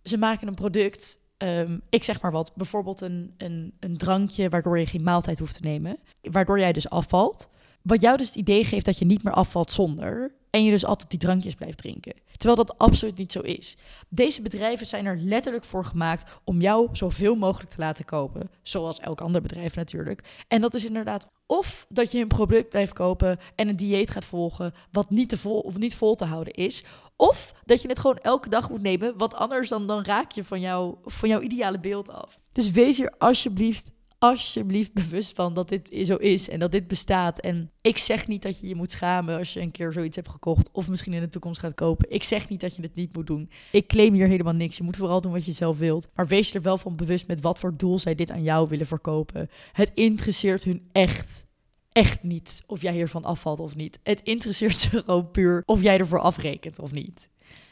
ze 0.04 0.18
maken 0.18 0.48
een 0.48 0.54
product 0.54 1.22
Um, 1.38 1.82
ik 1.89 2.04
zeg 2.04 2.22
maar 2.22 2.32
wat, 2.32 2.51
bijvoorbeeld 2.56 3.01
een, 3.01 3.34
een, 3.38 3.74
een 3.80 3.98
drankje 3.98 4.50
waardoor 4.50 4.80
je 4.80 4.86
geen 4.86 5.04
maaltijd 5.04 5.39
hoeft 5.39 5.56
te 5.56 5.62
nemen, 5.62 5.98
waardoor 6.22 6.60
jij 6.60 6.74
dus 6.74 6.89
afvalt. 6.89 7.50
Wat 7.82 8.01
jou 8.01 8.18
dus 8.18 8.27
het 8.27 8.36
idee 8.36 8.63
geeft 8.63 8.86
dat 8.86 8.98
je 8.98 9.06
niet 9.06 9.24
meer 9.24 9.34
afvalt 9.34 9.72
zonder. 9.72 10.36
En 10.55 10.63
je 10.63 10.72
dus 10.72 10.86
altijd 10.86 11.10
die 11.10 11.19
drankjes 11.19 11.55
blijft 11.55 11.77
drinken. 11.77 12.13
Terwijl 12.38 12.65
dat 12.65 12.77
absoluut 12.77 13.17
niet 13.17 13.31
zo 13.31 13.39
is. 13.39 13.77
Deze 14.10 14.41
bedrijven 14.41 14.86
zijn 14.86 15.05
er 15.05 15.17
letterlijk 15.17 15.65
voor 15.65 15.86
gemaakt 15.86 16.31
om 16.43 16.62
jou 16.62 16.89
zoveel 16.91 17.36
mogelijk 17.36 17.69
te 17.69 17.77
laten 17.77 18.05
kopen. 18.05 18.50
Zoals 18.62 19.00
elk 19.00 19.22
ander 19.22 19.41
bedrijf 19.41 19.75
natuurlijk. 19.75 20.43
En 20.48 20.62
dat 20.62 20.74
is 20.74 20.86
inderdaad 20.86 21.27
of 21.45 21.86
dat 21.89 22.12
je 22.12 22.19
een 22.19 22.27
product 22.27 22.69
blijft 22.69 22.93
kopen 22.93 23.39
en 23.55 23.67
een 23.67 23.75
dieet 23.75 24.10
gaat 24.10 24.25
volgen 24.25 24.74
wat 24.91 25.10
niet, 25.10 25.29
te 25.29 25.38
vol, 25.38 25.60
of 25.60 25.77
niet 25.77 25.95
vol 25.95 26.15
te 26.15 26.25
houden 26.25 26.53
is. 26.53 26.83
Of 27.15 27.53
dat 27.65 27.81
je 27.81 27.88
het 27.88 28.00
gewoon 28.00 28.17
elke 28.17 28.50
dag 28.50 28.69
moet 28.69 28.81
nemen, 28.81 29.17
want 29.17 29.33
anders 29.33 29.69
dan, 29.69 29.88
dan 29.88 30.03
raak 30.03 30.31
je 30.31 30.43
van, 30.43 30.60
jou, 30.60 30.95
van 31.03 31.29
jouw 31.29 31.41
ideale 31.41 31.79
beeld 31.79 32.10
af. 32.10 32.39
Dus 32.51 32.72
wees 32.72 32.98
hier 32.98 33.13
alsjeblieft 33.17 33.91
alsjeblieft 34.24 34.94
bewust 34.94 35.36
van 35.36 35.53
dat 35.53 35.70
dit 35.70 35.89
zo 36.03 36.15
is 36.15 36.50
en 36.50 36.60
dat 36.60 36.72
dit 36.72 36.88
bestaat. 36.88 37.39
En 37.39 37.72
ik 37.82 37.98
zeg 37.98 38.27
niet 38.27 38.42
dat 38.42 38.60
je 38.60 38.68
je 38.68 38.75
moet 38.75 38.92
schamen 38.92 39.38
als 39.38 39.53
je 39.53 39.62
een 39.62 39.72
keer 39.72 39.94
zoiets 39.94 40.15
hebt 40.15 40.30
gekocht 40.30 40.70
of 40.72 40.89
misschien 40.89 41.13
in 41.13 41.22
de 41.22 41.30
toekomst 41.30 41.60
gaat 41.60 41.74
kopen. 41.74 42.12
Ik 42.12 42.24
zeg 42.24 42.50
niet 42.50 42.62
dat 42.62 42.75
je 42.75 42.82
het 42.82 42.96
niet 42.96 43.15
moet 43.15 43.27
doen. 43.27 43.50
Ik 43.72 43.88
claim 43.88 44.13
hier 44.13 44.27
helemaal 44.27 44.53
niks. 44.53 44.77
Je 44.77 44.84
moet 44.84 44.98
vooral 44.98 45.22
doen 45.22 45.32
wat 45.32 45.46
je 45.46 45.51
zelf 45.51 45.77
wilt. 45.77 46.10
Maar 46.15 46.27
wees 46.27 46.50
je 46.50 46.56
er 46.56 46.62
wel 46.62 46.77
van 46.77 46.96
bewust 46.96 47.27
met 47.27 47.42
wat 47.42 47.60
voor 47.60 47.77
doel 47.77 48.00
zij 48.00 48.15
dit 48.15 48.32
aan 48.32 48.44
jou 48.44 48.68
willen 48.70 48.86
verkopen. 48.86 49.50
Het 49.72 49.92
interesseert 49.94 50.63
hun 50.63 50.89
echt 50.92 51.46
echt 51.92 52.24
niet 52.24 52.63
of 52.68 52.82
jij 52.82 52.94
hiervan 52.94 53.24
afvalt 53.24 53.60
of 53.60 53.75
niet. 53.75 54.00
Het 54.03 54.22
interesseert 54.24 54.80
ze 54.80 54.89
gewoon 54.89 55.32
puur 55.32 55.63
of 55.65 55.82
jij 55.82 55.98
ervoor 56.00 56.20
afrekent 56.20 56.80
of 56.80 56.92
niet. 56.92 57.30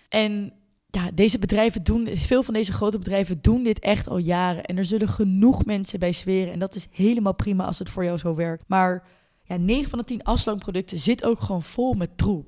En 0.10 0.54
ja, 0.92 1.10
deze 1.14 1.40
bedrijven 1.40 1.84
doen, 1.84 2.08
veel 2.12 2.44
van 2.44 2.54
deze 2.54 2.74
grote 2.74 2.98
bedrijven 2.98 3.42
doen 3.42 3.64
dit 3.64 3.80
echt 3.80 4.08
al 4.08 4.18
jaren. 4.18 4.64
En 4.64 4.78
er 4.78 4.86
zullen 4.86 5.08
genoeg 5.08 5.66
mensen 5.66 6.00
bij 6.00 6.14
zweren. 6.14 6.54
En 6.54 6.60
dat 6.60 6.76
is 6.76 6.88
helemaal 6.92 7.34
prima 7.34 7.66
als 7.66 7.80
het 7.80 7.90
voor 7.90 8.04
jou 8.04 8.18
zo 8.18 8.36
werkt. 8.36 8.64
Maar 8.68 9.04
ja, 9.44 9.58
9 9.58 9.90
van 9.90 10.00
de 10.00 10.06
10 10.06 10.24
afslankproducten 10.24 11.00
zit 11.00 11.24
ook 11.24 11.40
gewoon 11.40 11.64
vol 11.64 11.94
met 11.94 12.18
troep. 12.18 12.48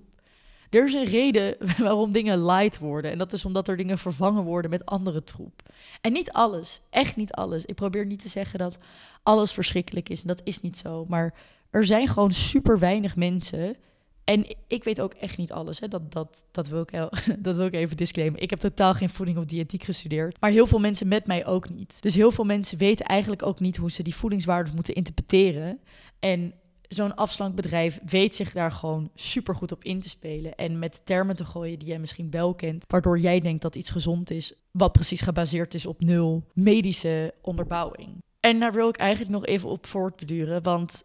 Er 0.70 0.86
is 0.86 0.94
een 0.94 1.06
reden 1.06 1.56
waarom 1.78 2.12
dingen 2.12 2.46
light 2.46 2.80
worden. 2.80 3.12
En 3.12 3.18
dat 3.18 3.34
is 3.34 3.46
omdat 3.46 3.68
er 3.68 3.78
dingen 3.78 3.98
vervangen 3.98 4.44
worden 4.44 4.72
met 4.72 4.86
andere 4.86 5.24
troep. 5.24 5.62
En 6.02 6.14
niet 6.14 6.32
alles, 6.32 6.82
echt 6.90 7.16
niet 7.16 7.34
alles. 7.34 7.66
Ik 7.66 7.76
probeer 7.76 8.06
niet 8.06 8.22
te 8.22 8.30
zeggen 8.30 8.60
dat 8.60 8.78
alles 9.24 9.52
verschrikkelijk 9.52 10.10
is. 10.10 10.22
En 10.22 10.28
dat 10.28 10.42
is 10.44 10.62
niet 10.62 10.78
zo. 10.78 11.06
Maar 11.08 11.34
er 11.70 11.86
zijn 11.86 12.08
gewoon 12.08 12.32
super 12.32 12.80
weinig 12.80 13.16
mensen 13.16 13.76
en 14.24 14.56
ik 14.68 14.84
weet 14.84 15.02
ook 15.02 15.14
echt 15.14 15.38
niet 15.38 15.52
alles. 15.52 15.80
Hè. 15.80 15.88
Dat, 15.88 16.12
dat, 16.12 16.46
dat, 16.52 16.68
wil 16.68 16.82
ik 16.82 16.92
dat 17.46 17.56
wil 17.56 17.68
even 17.68 17.98
disclaimen. 17.98 18.42
Ik 18.42 18.50
heb 18.50 18.60
totaal 18.60 18.94
geen 18.94 19.10
voeding 19.10 19.38
of 19.38 19.46
diëtiek 19.46 19.84
gestudeerd. 19.84 20.42
Maar 20.42 20.52
heel 20.52 20.68
veel 20.68 20.80
mensen 20.80 21.08
met 21.08 21.28
mij 21.28 21.46
ook 21.46 21.70
niet. 21.70 22.02
Dus 22.02 22.16
heel 22.16 22.32
veel 22.32 22.44
mensen 22.44 22.78
weten 22.78 23.06
eigenlijk 23.06 23.44
ook 23.44 23.60
niet 23.60 23.78
hoe 23.78 23.92
ze 23.92 24.04
die 24.04 24.16
voedingswaarden 24.16 24.76
moeten 24.76 24.96
interpreteren. 24.96 25.80
En 26.20 26.54
zo'n 26.88 27.16
afslankbedrijf 27.16 28.00
weet 28.06 28.36
zich 28.36 28.52
daar 28.52 28.72
gewoon 28.72 29.10
super 29.16 29.56
goed 29.56 29.72
op 29.72 29.84
in 29.84 30.00
te 30.00 30.10
spelen. 30.10 30.56
En 30.56 30.80
met 30.80 31.02
termen 31.06 31.36
te 31.36 31.46
gooien 31.46 31.80
die 31.80 31.88
jij 31.88 32.00
misschien 32.00 32.32
wel 32.32 32.54
kent. 32.56 32.86
Waardoor 32.88 33.20
jij 33.20 33.40
denkt 33.40 33.62
dat 33.62 33.76
iets 33.76 33.90
gezond 33.90 34.32
is. 34.32 34.54
Wat 34.72 34.92
precies 34.92 35.22
gebaseerd 35.22 35.74
is 35.74 35.86
op 35.86 36.02
nul 36.02 36.44
medische 36.54 37.34
onderbouwing. 37.42 38.18
En 38.40 38.60
daar 38.60 38.74
wil 38.74 38.90
ik 38.90 38.98
eigenlijk 38.98 39.32
nog 39.32 39.46
even 39.46 39.70
op 39.70 39.86
voortbeduren. 39.86 40.64
Want 40.64 41.04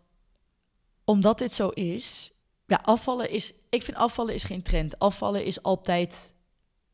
omdat 1.05 1.39
dit 1.39 1.53
zo 1.53 1.69
is, 1.69 2.33
ja, 2.69 2.81
afvallen 2.83 3.31
is. 3.31 3.55
Ik 3.71 3.83
vind 3.83 3.97
afvallen 3.97 4.35
is 4.35 4.45
geen 4.45 4.63
trend. 4.63 4.99
Afvallen 4.99 5.45
is 5.45 5.63
altijd 5.63 6.33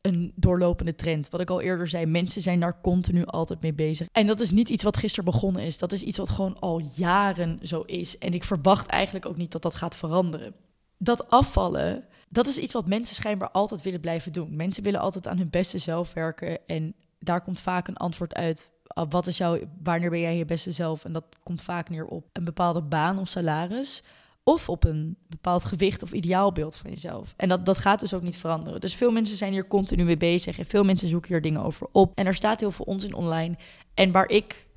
een 0.01 0.33
doorlopende 0.35 0.95
trend. 0.95 1.29
Wat 1.29 1.41
ik 1.41 1.49
al 1.49 1.61
eerder 1.61 1.87
zei, 1.87 2.05
mensen 2.05 2.41
zijn 2.41 2.59
daar 2.59 2.81
continu 2.81 3.25
altijd 3.25 3.61
mee 3.61 3.73
bezig. 3.73 4.07
En 4.11 4.27
dat 4.27 4.39
is 4.39 4.51
niet 4.51 4.69
iets 4.69 4.83
wat 4.83 4.97
gisteren 4.97 5.31
begonnen 5.31 5.61
is. 5.61 5.77
Dat 5.77 5.91
is 5.91 6.03
iets 6.03 6.17
wat 6.17 6.29
gewoon 6.29 6.59
al 6.59 6.81
jaren 6.95 7.59
zo 7.63 7.81
is. 7.81 8.17
En 8.17 8.33
ik 8.33 8.43
verwacht 8.43 8.87
eigenlijk 8.87 9.25
ook 9.25 9.37
niet 9.37 9.51
dat 9.51 9.61
dat 9.61 9.75
gaat 9.75 9.95
veranderen. 9.95 10.55
Dat 10.97 11.29
afvallen, 11.29 12.05
dat 12.29 12.47
is 12.47 12.57
iets 12.57 12.73
wat 12.73 12.87
mensen 12.87 13.15
schijnbaar 13.15 13.51
altijd 13.51 13.81
willen 13.81 13.99
blijven 13.99 14.31
doen. 14.31 14.55
Mensen 14.55 14.83
willen 14.83 14.99
altijd 14.99 15.27
aan 15.27 15.37
hun 15.37 15.49
beste 15.49 15.77
zelf 15.77 16.13
werken. 16.13 16.67
En 16.67 16.95
daar 17.19 17.41
komt 17.41 17.59
vaak 17.59 17.87
een 17.87 17.97
antwoord 17.97 18.33
uit. 18.33 18.69
Ah, 18.87 19.05
wat 19.09 19.27
is 19.27 19.37
jouw, 19.37 19.59
wanneer 19.83 20.09
ben 20.09 20.19
jij 20.19 20.37
je 20.37 20.45
beste 20.45 20.71
zelf? 20.71 21.05
En 21.05 21.13
dat 21.13 21.39
komt 21.43 21.61
vaak 21.61 21.89
neer 21.89 22.05
op 22.05 22.29
een 22.33 22.43
bepaalde 22.43 22.81
baan 22.81 23.19
of 23.19 23.29
salaris 23.29 24.03
of 24.47 24.69
op 24.69 24.83
een 24.83 25.17
bepaald 25.27 25.63
gewicht 25.63 26.03
of 26.03 26.11
ideaalbeeld 26.11 26.75
van 26.75 26.89
jezelf. 26.89 27.33
En 27.37 27.49
dat, 27.49 27.65
dat 27.65 27.77
gaat 27.77 27.99
dus 27.99 28.13
ook 28.13 28.21
niet 28.21 28.37
veranderen. 28.37 28.81
Dus 28.81 28.95
veel 28.95 29.11
mensen 29.11 29.37
zijn 29.37 29.51
hier 29.51 29.67
continu 29.67 30.03
mee 30.03 30.17
bezig 30.17 30.57
en 30.57 30.65
veel 30.65 30.83
mensen 30.83 31.07
zoeken 31.07 31.31
hier 31.31 31.41
dingen 31.41 31.61
over 31.61 31.87
op. 31.91 32.17
En 32.17 32.25
er 32.25 32.35
staat 32.35 32.59
heel 32.59 32.71
veel 32.71 32.85
onzin 32.85 33.13
online. 33.13 33.57
En 33.93 34.11
waar 34.11 34.29
ik 34.29 34.67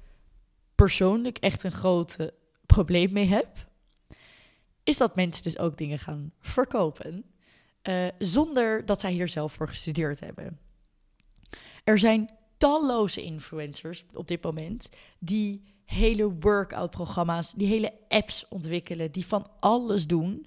persoonlijk 0.75 1.39
echt 1.39 1.63
een 1.63 1.73
groot 1.73 2.17
probleem 2.67 3.13
mee 3.13 3.27
heb, 3.27 3.49
is 4.85 4.97
dat 4.97 5.17
mensen 5.17 5.43
dus 5.43 5.59
ook 5.59 5.77
dingen 5.77 5.99
gaan 5.99 6.33
verkopen 6.41 7.25
uh, 7.83 8.09
zonder 8.19 8.87
dat 8.87 9.01
zij 9.01 9.13
hier 9.13 9.29
zelf 9.29 9.53
voor 9.53 9.69
gestudeerd 9.69 10.21
hebben. 10.21 10.59
Er 11.85 11.99
zijn 11.99 12.31
talloze 12.57 13.23
influencers 13.23 14.05
op 14.13 14.29
dit 14.29 14.43
moment 14.43 14.89
die 15.19 15.63
hele 15.89 16.35
workout-programma's, 16.41 17.53
die 17.53 17.67
hele 17.67 17.93
apps 18.09 18.49
ontwikkelen, 18.49 19.13
die 19.13 19.27
van 19.27 19.47
alles 19.59 20.07
doen 20.07 20.47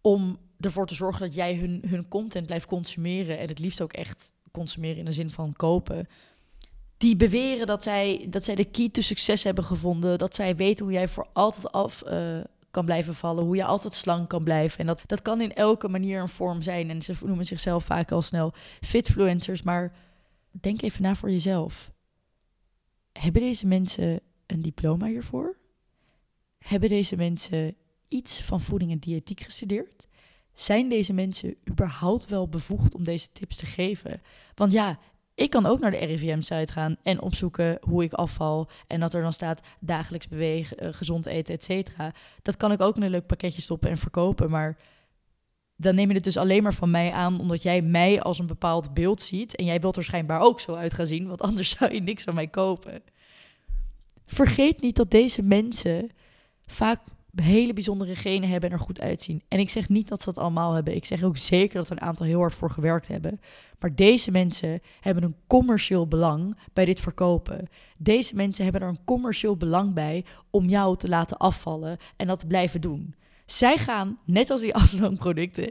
om 0.00 0.38
ervoor 0.60 0.86
te 0.86 0.94
zorgen 0.94 1.20
dat 1.20 1.34
jij 1.34 1.54
hun, 1.56 1.82
hun 1.88 2.08
content 2.08 2.46
blijft 2.46 2.66
consumeren 2.66 3.38
en 3.38 3.48
het 3.48 3.58
liefst 3.58 3.80
ook 3.80 3.92
echt 3.92 4.32
consumeren 4.50 4.96
in 4.96 5.04
de 5.04 5.12
zin 5.12 5.30
van 5.30 5.52
kopen. 5.52 6.06
Die 6.96 7.16
beweren 7.16 7.66
dat 7.66 7.82
zij, 7.82 8.26
dat 8.30 8.44
zij 8.44 8.54
de 8.54 8.64
key 8.64 8.88
to 8.88 9.00
succes 9.00 9.42
hebben 9.42 9.64
gevonden, 9.64 10.18
dat 10.18 10.34
zij 10.34 10.56
weten 10.56 10.84
hoe 10.84 10.94
jij 10.94 11.08
voor 11.08 11.28
altijd 11.32 11.72
af 11.72 12.02
uh, 12.06 12.40
kan 12.70 12.84
blijven 12.84 13.14
vallen, 13.14 13.44
hoe 13.44 13.56
je 13.56 13.64
altijd 13.64 13.94
slank 13.94 14.28
kan 14.28 14.44
blijven. 14.44 14.78
En 14.78 14.86
dat, 14.86 15.02
dat 15.06 15.22
kan 15.22 15.40
in 15.40 15.54
elke 15.54 15.88
manier 15.88 16.20
een 16.20 16.28
vorm 16.28 16.62
zijn. 16.62 16.90
En 16.90 17.02
ze 17.02 17.14
noemen 17.24 17.46
zichzelf 17.46 17.84
vaak 17.84 18.12
al 18.12 18.22
snel 18.22 18.52
fitfluencers, 18.80 19.62
maar 19.62 19.92
denk 20.50 20.82
even 20.82 21.02
na 21.02 21.14
voor 21.14 21.30
jezelf. 21.30 21.92
Hebben 23.12 23.42
deze 23.42 23.66
mensen 23.66 24.20
een 24.52 24.62
diploma 24.62 25.06
hiervoor? 25.06 25.56
Hebben 26.58 26.88
deze 26.88 27.16
mensen 27.16 27.76
iets 28.08 28.42
van 28.42 28.60
voeding 28.60 28.90
en 28.90 28.98
diëtiek 28.98 29.40
gestudeerd? 29.40 30.06
Zijn 30.54 30.88
deze 30.88 31.12
mensen 31.12 31.56
überhaupt 31.70 32.26
wel 32.26 32.48
bevoegd 32.48 32.94
om 32.94 33.04
deze 33.04 33.32
tips 33.32 33.56
te 33.56 33.66
geven? 33.66 34.20
Want 34.54 34.72
ja, 34.72 34.98
ik 35.34 35.50
kan 35.50 35.66
ook 35.66 35.80
naar 35.80 35.90
de 35.90 35.96
RIVM-site 35.96 36.72
gaan 36.72 36.96
en 37.02 37.20
opzoeken 37.20 37.78
hoe 37.80 38.04
ik 38.04 38.12
afval. 38.12 38.70
En 38.86 39.00
dat 39.00 39.14
er 39.14 39.22
dan 39.22 39.32
staat 39.32 39.60
dagelijks 39.80 40.28
bewegen, 40.28 40.76
eh, 40.76 40.88
gezond 40.92 41.26
eten, 41.26 41.54
et 41.54 41.64
cetera. 41.64 42.12
Dat 42.42 42.56
kan 42.56 42.72
ik 42.72 42.80
ook 42.80 42.96
in 42.96 43.02
een 43.02 43.10
leuk 43.10 43.26
pakketje 43.26 43.62
stoppen 43.62 43.90
en 43.90 43.98
verkopen. 43.98 44.50
Maar 44.50 44.78
dan 45.76 45.94
neem 45.94 46.08
je 46.08 46.14
het 46.14 46.24
dus 46.24 46.36
alleen 46.36 46.62
maar 46.62 46.74
van 46.74 46.90
mij 46.90 47.12
aan, 47.12 47.40
omdat 47.40 47.62
jij 47.62 47.82
mij 47.82 48.22
als 48.22 48.38
een 48.38 48.46
bepaald 48.46 48.94
beeld 48.94 49.22
ziet. 49.22 49.56
En 49.56 49.64
jij 49.64 49.80
wilt 49.80 49.96
er 49.96 50.04
schijnbaar 50.04 50.40
ook 50.40 50.60
zo 50.60 50.74
uit 50.74 50.92
gaan 50.92 51.06
zien, 51.06 51.28
want 51.28 51.42
anders 51.48 51.70
zou 51.70 51.92
je 51.92 52.00
niks 52.00 52.22
van 52.22 52.34
mij 52.34 52.48
kopen. 52.48 53.02
Vergeet 54.26 54.80
niet 54.80 54.96
dat 54.96 55.10
deze 55.10 55.42
mensen 55.42 56.10
vaak 56.66 57.02
hele 57.40 57.72
bijzondere 57.72 58.16
genen 58.16 58.48
hebben 58.48 58.70
en 58.70 58.76
er 58.76 58.82
goed 58.82 59.00
uitzien. 59.00 59.42
En 59.48 59.58
ik 59.58 59.70
zeg 59.70 59.88
niet 59.88 60.08
dat 60.08 60.22
ze 60.22 60.32
dat 60.32 60.42
allemaal 60.42 60.72
hebben. 60.72 60.94
Ik 60.94 61.04
zeg 61.04 61.22
ook 61.22 61.36
zeker 61.36 61.74
dat 61.74 61.86
er 61.86 61.96
een 61.96 62.02
aantal 62.02 62.26
heel 62.26 62.38
hard 62.38 62.54
voor 62.54 62.70
gewerkt 62.70 63.08
hebben. 63.08 63.40
Maar 63.78 63.94
deze 63.94 64.30
mensen 64.30 64.80
hebben 65.00 65.22
een 65.22 65.36
commercieel 65.46 66.08
belang 66.08 66.58
bij 66.72 66.84
dit 66.84 67.00
verkopen. 67.00 67.68
Deze 67.98 68.34
mensen 68.34 68.64
hebben 68.64 68.82
er 68.82 68.88
een 68.88 69.04
commercieel 69.04 69.56
belang 69.56 69.94
bij 69.94 70.24
om 70.50 70.68
jou 70.68 70.96
te 70.96 71.08
laten 71.08 71.36
afvallen 71.36 71.98
en 72.16 72.26
dat 72.26 72.40
te 72.40 72.46
blijven 72.46 72.80
doen. 72.80 73.14
Zij 73.46 73.78
gaan, 73.78 74.18
net 74.24 74.50
als 74.50 74.60
die 74.60 74.74
afslankproducten, 74.82 75.70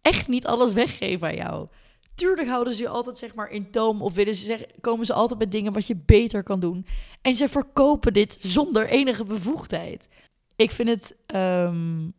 echt 0.00 0.28
niet 0.28 0.46
alles 0.46 0.72
weggeven 0.72 1.28
aan 1.28 1.34
jou. 1.34 1.68
Tuurlijk 2.14 2.48
houden 2.48 2.74
ze 2.74 2.82
je 2.82 2.88
altijd 2.88 3.18
zeg 3.18 3.34
maar 3.34 3.50
in 3.50 3.70
toom 3.70 4.02
of 4.02 4.14
willen 4.14 4.34
ze 4.34 4.44
zeggen, 4.44 4.66
komen 4.80 5.06
ze 5.06 5.12
altijd 5.12 5.38
met 5.38 5.50
dingen 5.50 5.72
wat 5.72 5.86
je 5.86 5.96
beter 5.96 6.42
kan 6.42 6.60
doen. 6.60 6.86
En 7.22 7.34
ze 7.34 7.48
verkopen 7.48 8.12
dit 8.12 8.36
zonder 8.40 8.88
enige 8.88 9.24
bevoegdheid. 9.24 10.08
Ik 10.56 10.70
vind 10.70 10.88
het 10.88 11.16
um, 11.36 12.14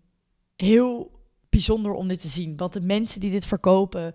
heel 0.55 1.11
bijzonder 1.49 1.91
om 1.91 2.07
dit 2.07 2.19
te 2.19 2.27
zien. 2.27 2.57
Want 2.57 2.73
de 2.73 2.81
mensen 2.81 3.19
die 3.19 3.31
dit 3.31 3.45
verkopen, 3.45 4.13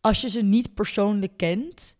als 0.00 0.20
je 0.20 0.28
ze 0.28 0.42
niet 0.42 0.74
persoonlijk 0.74 1.36
kent, 1.36 1.96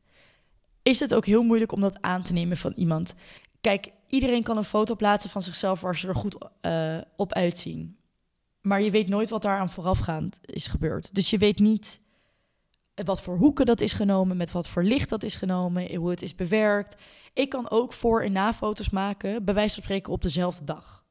is 0.83 1.01
het 1.01 1.15
ook 1.15 1.27
heel 1.27 1.43
moeilijk 1.43 1.73
om 1.73 1.81
dat 1.81 2.01
aan 2.01 2.23
te 2.23 2.33
nemen 2.33 2.57
van 2.57 2.73
iemand. 2.77 3.15
Kijk, 3.61 3.93
iedereen 4.07 4.43
kan 4.43 4.57
een 4.57 4.65
foto 4.65 4.97
plaatsen 4.97 5.31
van 5.31 5.43
zichzelf 5.43 5.81
waar 5.81 5.97
ze 5.97 6.09
er 6.09 6.17
goed 6.17 6.37
uh, 6.63 6.99
op 7.17 7.33
uitzien. 7.33 7.97
Maar 8.61 8.83
je 8.83 8.91
weet 8.91 9.09
nooit 9.09 9.29
wat 9.29 9.43
daar 9.43 9.59
aan 9.59 9.71
voorafgaand 9.71 10.39
is 10.43 10.67
gebeurd. 10.67 11.15
Dus 11.15 11.31
je 11.31 11.39
weet 11.39 11.59
niet 11.59 12.01
wat 12.95 13.23
voor 13.23 13.37
hoeken 13.37 13.67
dat 13.67 13.81
is 13.81 13.93
genomen, 13.93 14.37
met 14.37 14.53
wat 14.53 14.69
voor 14.69 14.85
licht 14.85 15.09
dat 15.09 15.23
is 15.23 15.35
genomen, 15.35 15.95
hoe 15.95 16.11
het 16.11 16.23
is 16.23 16.35
bewerkt. 16.35 17.03
Ik 17.33 17.49
kan 17.49 17.71
ook 17.71 17.93
voor- 17.93 18.23
en 18.23 18.33
na-foto's 18.33 18.91
maken, 18.91 19.45
bij 19.45 19.55
wijze 19.55 19.75
van 19.75 19.83
spreken 19.83 20.13
op 20.13 20.23
dezelfde 20.23 20.65
dag. 20.65 21.05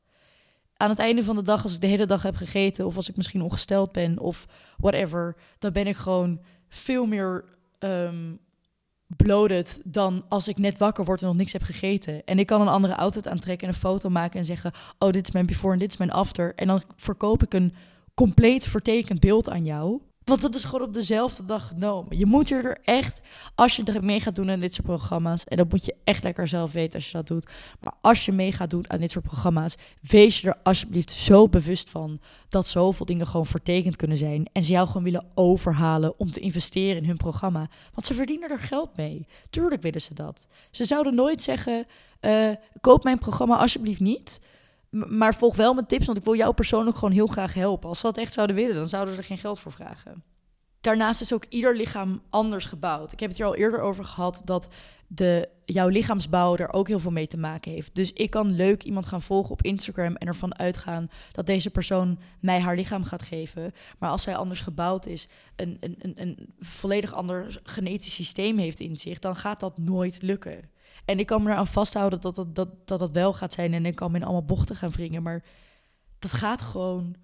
Aan 0.77 0.89
het 0.89 0.99
einde 0.99 1.23
van 1.23 1.35
de 1.35 1.41
dag, 1.41 1.63
als 1.63 1.75
ik 1.75 1.81
de 1.81 1.87
hele 1.87 2.05
dag 2.05 2.23
heb 2.23 2.35
gegeten, 2.35 2.85
of 2.85 2.95
als 2.95 3.09
ik 3.09 3.15
misschien 3.15 3.41
ongesteld 3.41 3.91
ben, 3.91 4.19
of 4.19 4.47
whatever, 4.77 5.35
dan 5.59 5.71
ben 5.71 5.87
ik 5.87 5.95
gewoon 5.95 6.41
veel 6.69 7.05
meer 7.05 7.45
um, 7.79 8.39
dan 9.83 10.25
als 10.29 10.47
ik 10.47 10.57
net 10.57 10.77
wakker 10.77 11.05
word 11.05 11.21
en 11.21 11.27
nog 11.27 11.35
niks 11.35 11.51
heb 11.51 11.63
gegeten. 11.63 12.23
En 12.23 12.39
ik 12.39 12.45
kan 12.47 12.61
een 12.61 12.67
andere 12.67 12.95
outfit 12.95 13.27
aantrekken 13.27 13.67
en 13.67 13.73
een 13.73 13.79
foto 13.79 14.09
maken 14.09 14.39
en 14.39 14.45
zeggen: 14.45 14.71
Oh, 14.99 15.09
dit 15.09 15.27
is 15.27 15.33
mijn 15.33 15.45
before 15.45 15.73
en 15.73 15.79
dit 15.79 15.91
is 15.91 15.97
mijn 15.97 16.11
after. 16.11 16.55
En 16.55 16.67
dan 16.67 16.83
verkoop 16.95 17.43
ik 17.43 17.53
een 17.53 17.73
compleet 18.13 18.63
vertekend 18.63 19.19
beeld 19.19 19.49
aan 19.49 19.65
jou. 19.65 20.01
Want 20.23 20.41
dat 20.41 20.55
is 20.55 20.63
gewoon 20.63 20.87
op 20.87 20.93
dezelfde 20.93 21.45
dag 21.45 21.67
genomen. 21.67 22.17
Je 22.17 22.25
moet 22.25 22.51
er 22.51 22.77
echt, 22.83 23.21
als 23.55 23.75
je 23.75 23.83
er 23.83 24.03
mee 24.03 24.19
gaat 24.19 24.35
doen 24.35 24.49
aan 24.49 24.59
dit 24.59 24.73
soort 24.73 24.87
programma's, 24.87 25.43
en 25.43 25.57
dat 25.57 25.69
moet 25.69 25.85
je 25.85 25.95
echt 26.03 26.23
lekker 26.23 26.47
zelf 26.47 26.71
weten 26.71 26.95
als 26.95 27.05
je 27.11 27.17
dat 27.17 27.27
doet. 27.27 27.49
Maar 27.79 27.93
als 28.01 28.25
je 28.25 28.31
mee 28.31 28.51
gaat 28.51 28.69
doen 28.69 28.89
aan 28.89 28.99
dit 28.99 29.11
soort 29.11 29.25
programma's, 29.25 29.75
wees 30.01 30.41
je 30.41 30.47
er 30.47 30.57
alsjeblieft 30.63 31.11
zo 31.11 31.49
bewust 31.49 31.89
van 31.89 32.19
dat 32.49 32.67
zoveel 32.67 33.05
dingen 33.05 33.27
gewoon 33.27 33.45
vertekend 33.45 33.95
kunnen 33.95 34.17
zijn. 34.17 34.49
En 34.51 34.63
ze 34.63 34.71
jou 34.71 34.87
gewoon 34.87 35.03
willen 35.03 35.25
overhalen 35.33 36.19
om 36.19 36.31
te 36.31 36.39
investeren 36.39 37.01
in 37.01 37.07
hun 37.07 37.17
programma. 37.17 37.69
Want 37.93 38.05
ze 38.05 38.13
verdienen 38.13 38.49
er 38.49 38.59
geld 38.59 38.97
mee. 38.97 39.27
Tuurlijk 39.49 39.81
willen 39.81 40.01
ze 40.01 40.13
dat. 40.13 40.47
Ze 40.71 40.85
zouden 40.85 41.15
nooit 41.15 41.41
zeggen: 41.41 41.85
uh, 42.21 42.51
koop 42.81 43.03
mijn 43.03 43.19
programma 43.19 43.57
alsjeblieft 43.57 43.99
niet. 43.99 44.39
Maar 44.91 45.35
volg 45.35 45.55
wel 45.55 45.73
mijn 45.73 45.85
tips, 45.85 46.05
want 46.05 46.17
ik 46.17 46.23
wil 46.23 46.35
jou 46.35 46.53
persoonlijk 46.53 46.97
gewoon 46.97 47.13
heel 47.13 47.27
graag 47.27 47.53
helpen. 47.53 47.89
Als 47.89 47.99
ze 47.99 48.05
dat 48.05 48.17
echt 48.17 48.33
zouden 48.33 48.55
willen, 48.55 48.75
dan 48.75 48.89
zouden 48.89 49.13
ze 49.13 49.19
er 49.19 49.25
geen 49.25 49.37
geld 49.37 49.59
voor 49.59 49.71
vragen. 49.71 50.23
Daarnaast 50.81 51.21
is 51.21 51.33
ook 51.33 51.45
ieder 51.49 51.75
lichaam 51.75 52.21
anders 52.29 52.65
gebouwd. 52.65 53.11
Ik 53.11 53.19
heb 53.19 53.29
het 53.29 53.37
hier 53.37 53.47
al 53.47 53.55
eerder 53.55 53.79
over 53.79 54.05
gehad 54.05 54.41
dat 54.45 54.67
de, 55.07 55.49
jouw 55.65 55.87
lichaamsbouw 55.87 56.55
er 56.55 56.73
ook 56.73 56.87
heel 56.87 56.99
veel 56.99 57.11
mee 57.11 57.27
te 57.27 57.37
maken 57.37 57.71
heeft. 57.71 57.95
Dus 57.95 58.13
ik 58.13 58.29
kan 58.29 58.55
leuk 58.55 58.83
iemand 58.83 59.05
gaan 59.05 59.21
volgen 59.21 59.51
op 59.51 59.61
Instagram 59.61 60.15
en 60.15 60.27
ervan 60.27 60.57
uitgaan 60.57 61.09
dat 61.31 61.45
deze 61.45 61.69
persoon 61.69 62.19
mij 62.39 62.59
haar 62.59 62.75
lichaam 62.75 63.03
gaat 63.03 63.21
geven. 63.21 63.73
Maar 63.99 64.09
als 64.09 64.23
zij 64.23 64.35
anders 64.35 64.61
gebouwd 64.61 65.05
is, 65.05 65.27
een, 65.55 65.77
een, 65.79 65.95
een, 65.99 66.21
een 66.21 66.53
volledig 66.59 67.13
ander 67.13 67.59
genetisch 67.63 68.13
systeem 68.13 68.57
heeft 68.57 68.79
in 68.79 68.97
zich, 68.97 69.19
dan 69.19 69.35
gaat 69.35 69.59
dat 69.59 69.77
nooit 69.77 70.21
lukken. 70.21 70.69
En 71.05 71.19
ik 71.19 71.25
kan 71.25 71.43
me 71.43 71.49
eraan 71.49 71.67
vasthouden 71.67 72.21
dat 72.21 72.35
dat, 72.35 72.55
dat, 72.55 72.69
dat 72.87 72.99
dat 72.99 73.11
wel 73.11 73.33
gaat 73.33 73.53
zijn. 73.53 73.73
En 73.73 73.85
ik 73.85 73.95
kan 73.95 74.11
me 74.11 74.17
in 74.17 74.23
allemaal 74.23 74.45
bochten 74.45 74.75
gaan 74.75 74.91
wringen. 74.91 75.23
Maar 75.23 75.43
dat 76.19 76.33
gaat 76.33 76.61
gewoon 76.61 77.15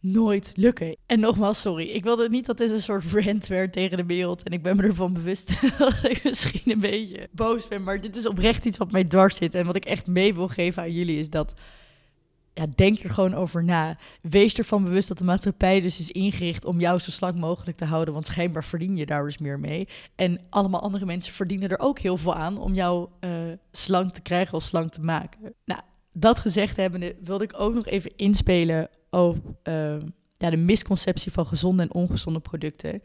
nooit 0.00 0.52
lukken. 0.56 0.96
En 1.06 1.20
nogmaals, 1.20 1.60
sorry, 1.60 1.88
ik 1.88 2.04
wilde 2.04 2.28
niet 2.28 2.46
dat 2.46 2.58
dit 2.58 2.70
een 2.70 2.82
soort 2.82 3.04
rant 3.12 3.46
werd 3.46 3.72
tegen 3.72 3.96
de 3.96 4.04
wereld. 4.04 4.42
En 4.42 4.52
ik 4.52 4.62
ben 4.62 4.76
me 4.76 4.82
ervan 4.82 5.12
bewust 5.12 5.60
dat 5.78 6.04
ik 6.04 6.24
misschien 6.24 6.72
een 6.72 6.80
beetje 6.80 7.28
boos 7.32 7.68
ben. 7.68 7.82
Maar 7.82 8.00
dit 8.00 8.16
is 8.16 8.26
oprecht 8.26 8.64
iets 8.64 8.78
wat 8.78 8.92
mij 8.92 9.04
dwars 9.04 9.36
zit. 9.36 9.54
En 9.54 9.66
wat 9.66 9.76
ik 9.76 9.84
echt 9.84 10.06
mee 10.06 10.34
wil 10.34 10.48
geven 10.48 10.82
aan 10.82 10.92
jullie 10.92 11.18
is 11.18 11.30
dat 11.30 11.60
ja, 12.56 12.66
denk 12.74 12.98
er 12.98 13.10
gewoon 13.10 13.34
over 13.34 13.64
na. 13.64 13.96
Wees 14.22 14.54
ervan 14.54 14.84
bewust 14.84 15.08
dat 15.08 15.18
de 15.18 15.24
maatschappij 15.24 15.80
dus 15.80 15.98
is 15.98 16.10
ingericht 16.10 16.64
om 16.64 16.80
jou 16.80 16.98
zo 16.98 17.10
slank 17.10 17.36
mogelijk 17.36 17.76
te 17.76 17.84
houden. 17.84 18.14
Want 18.14 18.26
schijnbaar 18.26 18.64
verdien 18.64 18.96
je 18.96 19.06
daar 19.06 19.24
dus 19.24 19.38
meer 19.38 19.60
mee. 19.60 19.88
En 20.14 20.40
allemaal 20.50 20.80
andere 20.82 21.04
mensen 21.04 21.32
verdienen 21.32 21.70
er 21.70 21.78
ook 21.78 21.98
heel 21.98 22.16
veel 22.16 22.34
aan 22.34 22.58
om 22.58 22.74
jou 22.74 23.08
uh, 23.20 23.30
slank 23.72 24.12
te 24.12 24.20
krijgen 24.20 24.54
of 24.54 24.62
slank 24.62 24.92
te 24.92 25.00
maken. 25.00 25.54
Nou, 25.64 25.80
dat 26.12 26.38
gezegd 26.38 26.76
hebbende 26.76 27.16
wilde 27.22 27.44
ik 27.44 27.60
ook 27.60 27.74
nog 27.74 27.86
even 27.86 28.16
inspelen 28.16 28.88
op 29.10 29.36
uh, 29.64 29.96
ja, 30.36 30.50
de 30.50 30.56
misconceptie 30.56 31.32
van 31.32 31.46
gezonde 31.46 31.82
en 31.82 31.94
ongezonde 31.94 32.40
producten. 32.40 33.02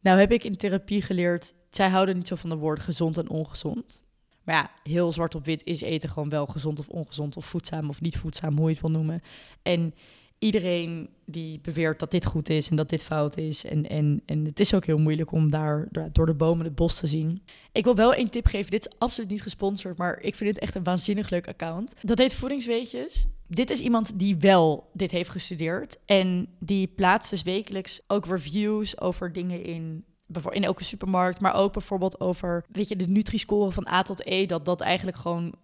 Nou 0.00 0.18
heb 0.18 0.32
ik 0.32 0.44
in 0.44 0.56
therapie 0.56 1.02
geleerd, 1.02 1.54
zij 1.70 1.88
houden 1.88 2.16
niet 2.16 2.28
zo 2.28 2.36
van 2.36 2.50
de 2.50 2.56
woorden 2.56 2.84
gezond 2.84 3.18
en 3.18 3.30
ongezond. 3.30 4.02
Maar 4.48 4.56
ja, 4.56 4.90
heel 4.90 5.12
zwart 5.12 5.34
op 5.34 5.44
wit 5.44 5.64
is 5.64 5.80
eten 5.80 6.08
gewoon 6.08 6.28
wel 6.28 6.46
gezond 6.46 6.78
of 6.78 6.88
ongezond 6.88 7.36
of 7.36 7.44
voedzaam 7.44 7.88
of 7.88 8.00
niet 8.00 8.16
voedzaam, 8.16 8.56
hoe 8.56 8.66
je 8.66 8.72
het 8.72 8.80
wil 8.80 8.90
noemen. 8.90 9.22
En 9.62 9.94
iedereen 10.38 11.08
die 11.24 11.60
beweert 11.60 11.98
dat 11.98 12.10
dit 12.10 12.24
goed 12.24 12.48
is 12.48 12.70
en 12.70 12.76
dat 12.76 12.88
dit 12.88 13.02
fout 13.02 13.36
is. 13.36 13.64
En, 13.64 13.88
en, 13.88 14.22
en 14.26 14.44
het 14.44 14.60
is 14.60 14.74
ook 14.74 14.84
heel 14.84 14.98
moeilijk 14.98 15.32
om 15.32 15.50
daar 15.50 15.88
door 16.12 16.26
de 16.26 16.34
bomen 16.34 16.64
het 16.64 16.74
bos 16.74 16.98
te 16.98 17.06
zien. 17.06 17.42
Ik 17.72 17.84
wil 17.84 17.94
wel 17.94 18.14
één 18.14 18.30
tip 18.30 18.46
geven. 18.46 18.70
Dit 18.70 18.86
is 18.86 18.98
absoluut 18.98 19.30
niet 19.30 19.42
gesponsord, 19.42 19.98
maar 19.98 20.20
ik 20.20 20.34
vind 20.34 20.54
dit 20.54 20.62
echt 20.62 20.74
een 20.74 20.84
waanzinnig 20.84 21.30
leuk 21.30 21.48
account. 21.48 21.94
Dat 22.02 22.18
heet 22.18 22.34
Voedingsweetjes. 22.34 23.26
Dit 23.46 23.70
is 23.70 23.80
iemand 23.80 24.18
die 24.18 24.36
wel 24.36 24.90
dit 24.92 25.10
heeft 25.10 25.30
gestudeerd. 25.30 25.96
En 26.04 26.48
die 26.58 26.86
plaatst 26.86 27.30
dus 27.30 27.42
wekelijks 27.42 28.00
ook 28.06 28.26
reviews 28.26 29.00
over 29.00 29.32
dingen 29.32 29.64
in 29.64 30.04
in 30.50 30.64
elke 30.64 30.84
supermarkt, 30.84 31.40
maar 31.40 31.54
ook 31.54 31.72
bijvoorbeeld 31.72 32.20
over, 32.20 32.64
weet 32.68 32.88
je, 32.88 32.96
de 32.96 33.08
Nutri-score 33.08 33.72
van 33.72 33.88
A 33.88 34.02
tot 34.02 34.26
E, 34.26 34.46
dat 34.46 34.64
dat 34.64 34.80
eigenlijk 34.80 35.16
gewoon 35.16 35.54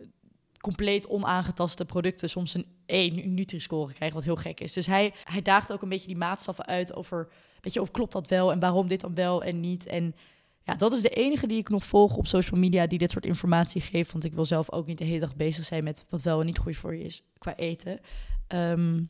compleet 0.61 1.07
onaangetaste 1.07 1.85
producten 1.85 2.31
soms 2.31 2.55
een 2.55 2.67
1 2.87 3.35
Nutri-score 3.35 3.93
krijgen, 3.93 4.17
wat 4.17 4.25
heel 4.25 4.37
gek 4.37 4.61
is. 4.61 4.73
Dus 4.73 4.87
hij, 4.87 5.15
hij 5.23 5.43
daagt 5.43 5.73
ook 5.73 5.83
een 5.83 5.89
beetje 5.89 6.07
die 6.07 6.17
maatstaffen 6.17 6.67
uit 6.67 6.95
over, 6.95 7.29
weet 7.61 7.73
je, 7.73 7.81
of 7.81 7.91
klopt 7.91 8.13
dat 8.13 8.29
wel 8.29 8.53
en 8.53 8.61
waarom 8.61 8.89
dit 8.89 9.01
dan 9.01 9.15
wel 9.15 9.43
en 9.43 9.61
niet. 9.61 9.87
En 9.87 10.15
ja, 10.63 10.75
dat 10.75 10.93
is 10.93 11.03
de 11.03 11.09
enige 11.09 11.47
die 11.47 11.59
ik 11.59 11.69
nog 11.69 11.85
volg 11.85 12.17
op 12.17 12.27
social 12.27 12.61
media 12.61 12.87
die 12.87 12.99
dit 12.99 13.11
soort 13.11 13.27
informatie 13.27 13.81
geeft, 13.81 14.13
want 14.13 14.25
ik 14.25 14.35
wil 14.35 14.45
zelf 14.45 14.73
ook 14.73 14.87
niet 14.87 14.99
de 14.99 15.05
hele 15.05 15.21
dag 15.21 15.37
bezig 15.37 15.65
zijn 15.65 15.85
met 15.85 16.05
wat 16.09 16.23
wel 16.23 16.41
en 16.41 16.47
niet 16.47 16.59
goed 16.59 16.77
voor 16.77 16.95
je 16.97 17.05
is 17.05 17.23
qua 17.39 17.57
eten. 17.57 18.01
Ehm, 18.47 19.03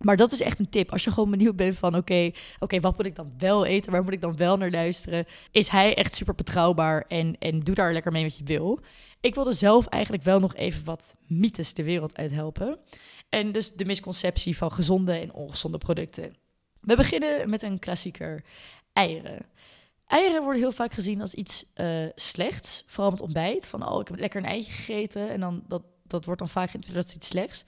maar 0.00 0.16
dat 0.16 0.32
is 0.32 0.40
echt 0.40 0.58
een 0.58 0.68
tip. 0.68 0.92
Als 0.92 1.04
je 1.04 1.10
gewoon 1.10 1.30
benieuwd 1.30 1.56
bent 1.56 1.76
van 1.76 1.96
oké, 1.96 2.30
oké, 2.58 2.80
wat 2.80 2.96
moet 2.96 3.06
ik 3.06 3.16
dan 3.16 3.32
wel 3.38 3.64
eten? 3.64 3.92
Waar 3.92 4.02
moet 4.02 4.12
ik 4.12 4.20
dan 4.20 4.36
wel 4.36 4.56
naar 4.56 4.70
luisteren? 4.70 5.26
Is 5.50 5.68
hij 5.68 5.94
echt 5.94 6.14
super 6.14 6.34
betrouwbaar 6.34 7.04
en, 7.08 7.36
en 7.38 7.60
doe 7.60 7.74
daar 7.74 7.92
lekker 7.92 8.12
mee 8.12 8.22
wat 8.22 8.36
je 8.36 8.44
wil. 8.44 8.80
Ik 9.20 9.34
wilde 9.34 9.52
zelf 9.52 9.86
eigenlijk 9.86 10.22
wel 10.22 10.40
nog 10.40 10.54
even 10.54 10.84
wat 10.84 11.14
mythes 11.26 11.74
de 11.74 11.82
wereld 11.82 12.16
uithelpen. 12.16 12.78
En 13.28 13.52
dus 13.52 13.72
de 13.72 13.84
misconceptie 13.84 14.56
van 14.56 14.72
gezonde 14.72 15.12
en 15.12 15.32
ongezonde 15.32 15.78
producten. 15.78 16.36
We 16.80 16.96
beginnen 16.96 17.50
met 17.50 17.62
een 17.62 17.78
klassieker: 17.78 18.44
eieren. 18.92 19.46
Eieren 20.06 20.42
worden 20.42 20.60
heel 20.60 20.72
vaak 20.72 20.92
gezien 20.92 21.20
als 21.20 21.34
iets 21.34 21.64
uh, 21.76 22.06
slechts, 22.14 22.84
vooral 22.86 23.10
met 23.10 23.20
ontbijt. 23.20 23.66
Van 23.66 23.88
oh, 23.88 24.00
ik 24.00 24.08
heb 24.08 24.18
lekker 24.18 24.40
een 24.40 24.48
eitje 24.48 24.72
gegeten 24.72 25.30
en 25.30 25.40
dan 25.40 25.64
dat, 25.68 25.82
dat 26.06 26.24
wordt 26.24 26.40
dan 26.40 26.48
vaak 26.48 26.70
geïnterpreteerd 26.70 27.06
als 27.06 27.16
iets 27.16 27.28
slechts. 27.28 27.64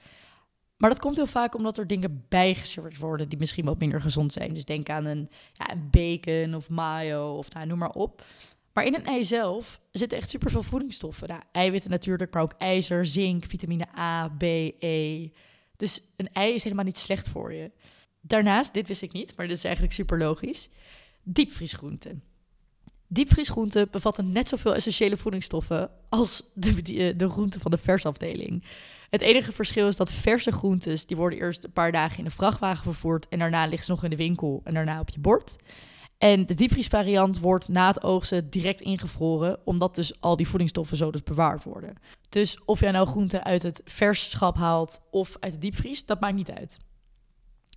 Maar 0.82 0.90
dat 0.90 1.00
komt 1.00 1.16
heel 1.16 1.26
vaak 1.26 1.54
omdat 1.54 1.78
er 1.78 1.86
dingen 1.86 2.24
bijgeserveerd 2.28 2.98
worden 2.98 3.28
die 3.28 3.38
misschien 3.38 3.64
wat 3.64 3.78
minder 3.78 4.00
gezond 4.00 4.32
zijn. 4.32 4.54
Dus 4.54 4.64
denk 4.64 4.88
aan 4.88 5.04
een, 5.04 5.28
ja, 5.52 5.70
een 5.70 5.90
bacon 5.90 6.54
of 6.54 6.70
mayo 6.70 7.36
of 7.36 7.52
nou, 7.52 7.66
noem 7.66 7.78
maar 7.78 7.92
op. 7.92 8.24
Maar 8.72 8.84
in 8.84 8.94
een 8.94 9.04
ei 9.04 9.24
zelf 9.24 9.80
zitten 9.90 10.18
echt 10.18 10.30
superveel 10.30 10.62
voedingsstoffen. 10.62 11.28
Nou, 11.28 11.42
eiwitten 11.52 11.90
natuurlijk, 11.90 12.34
maar 12.34 12.42
ook 12.42 12.54
ijzer, 12.58 13.06
zink, 13.06 13.44
vitamine 13.44 13.98
A, 13.98 14.28
B, 14.28 14.42
E. 14.78 15.28
Dus 15.76 16.02
een 16.16 16.32
ei 16.32 16.54
is 16.54 16.62
helemaal 16.62 16.84
niet 16.84 16.98
slecht 16.98 17.28
voor 17.28 17.52
je. 17.52 17.70
Daarnaast, 18.20 18.74
dit 18.74 18.88
wist 18.88 19.02
ik 19.02 19.12
niet, 19.12 19.36
maar 19.36 19.46
dit 19.46 19.56
is 19.56 19.64
eigenlijk 19.64 19.94
super 19.94 20.18
logisch, 20.18 20.68
diepvriesgroenten. 21.22 22.22
Diepvriesgroenten 23.06 23.88
bevatten 23.90 24.32
net 24.32 24.48
zoveel 24.48 24.74
essentiële 24.74 25.16
voedingsstoffen 25.16 25.90
als 26.08 26.50
de, 26.54 26.82
de, 26.82 27.16
de 27.16 27.28
groenten 27.28 27.60
van 27.60 27.70
de 27.70 27.78
versafdeling. 27.78 28.64
Het 29.12 29.20
enige 29.20 29.52
verschil 29.52 29.88
is 29.88 29.96
dat 29.96 30.12
verse 30.12 30.52
groentes, 30.52 31.06
die 31.06 31.16
worden 31.16 31.38
eerst 31.38 31.64
een 31.64 31.72
paar 31.72 31.92
dagen 31.92 32.18
in 32.18 32.24
de 32.24 32.30
vrachtwagen 32.30 32.82
vervoerd 32.82 33.28
en 33.28 33.38
daarna 33.38 33.64
liggen 33.64 33.84
ze 33.84 33.90
nog 33.90 34.04
in 34.04 34.10
de 34.10 34.16
winkel 34.16 34.60
en 34.64 34.74
daarna 34.74 35.00
op 35.00 35.10
je 35.10 35.20
bord. 35.20 35.56
En 36.18 36.46
de 36.46 36.54
diepvriesvariant 36.54 37.38
wordt 37.38 37.68
na 37.68 37.86
het 37.86 38.02
oogsten 38.02 38.50
direct 38.50 38.80
ingevroren, 38.80 39.58
omdat 39.64 39.94
dus 39.94 40.20
al 40.20 40.36
die 40.36 40.48
voedingsstoffen 40.48 40.96
zo 40.96 41.10
dus 41.10 41.22
bewaard 41.22 41.64
worden. 41.64 41.96
Dus 42.28 42.64
of 42.64 42.80
jij 42.80 42.90
nou 42.90 43.06
groenten 43.06 43.44
uit 43.44 43.62
het 43.62 43.80
verschap 43.84 44.56
haalt 44.56 45.00
of 45.10 45.36
uit 45.40 45.52
de 45.52 45.58
diepvries, 45.58 46.06
dat 46.06 46.20
maakt 46.20 46.34
niet 46.34 46.50
uit. 46.50 46.78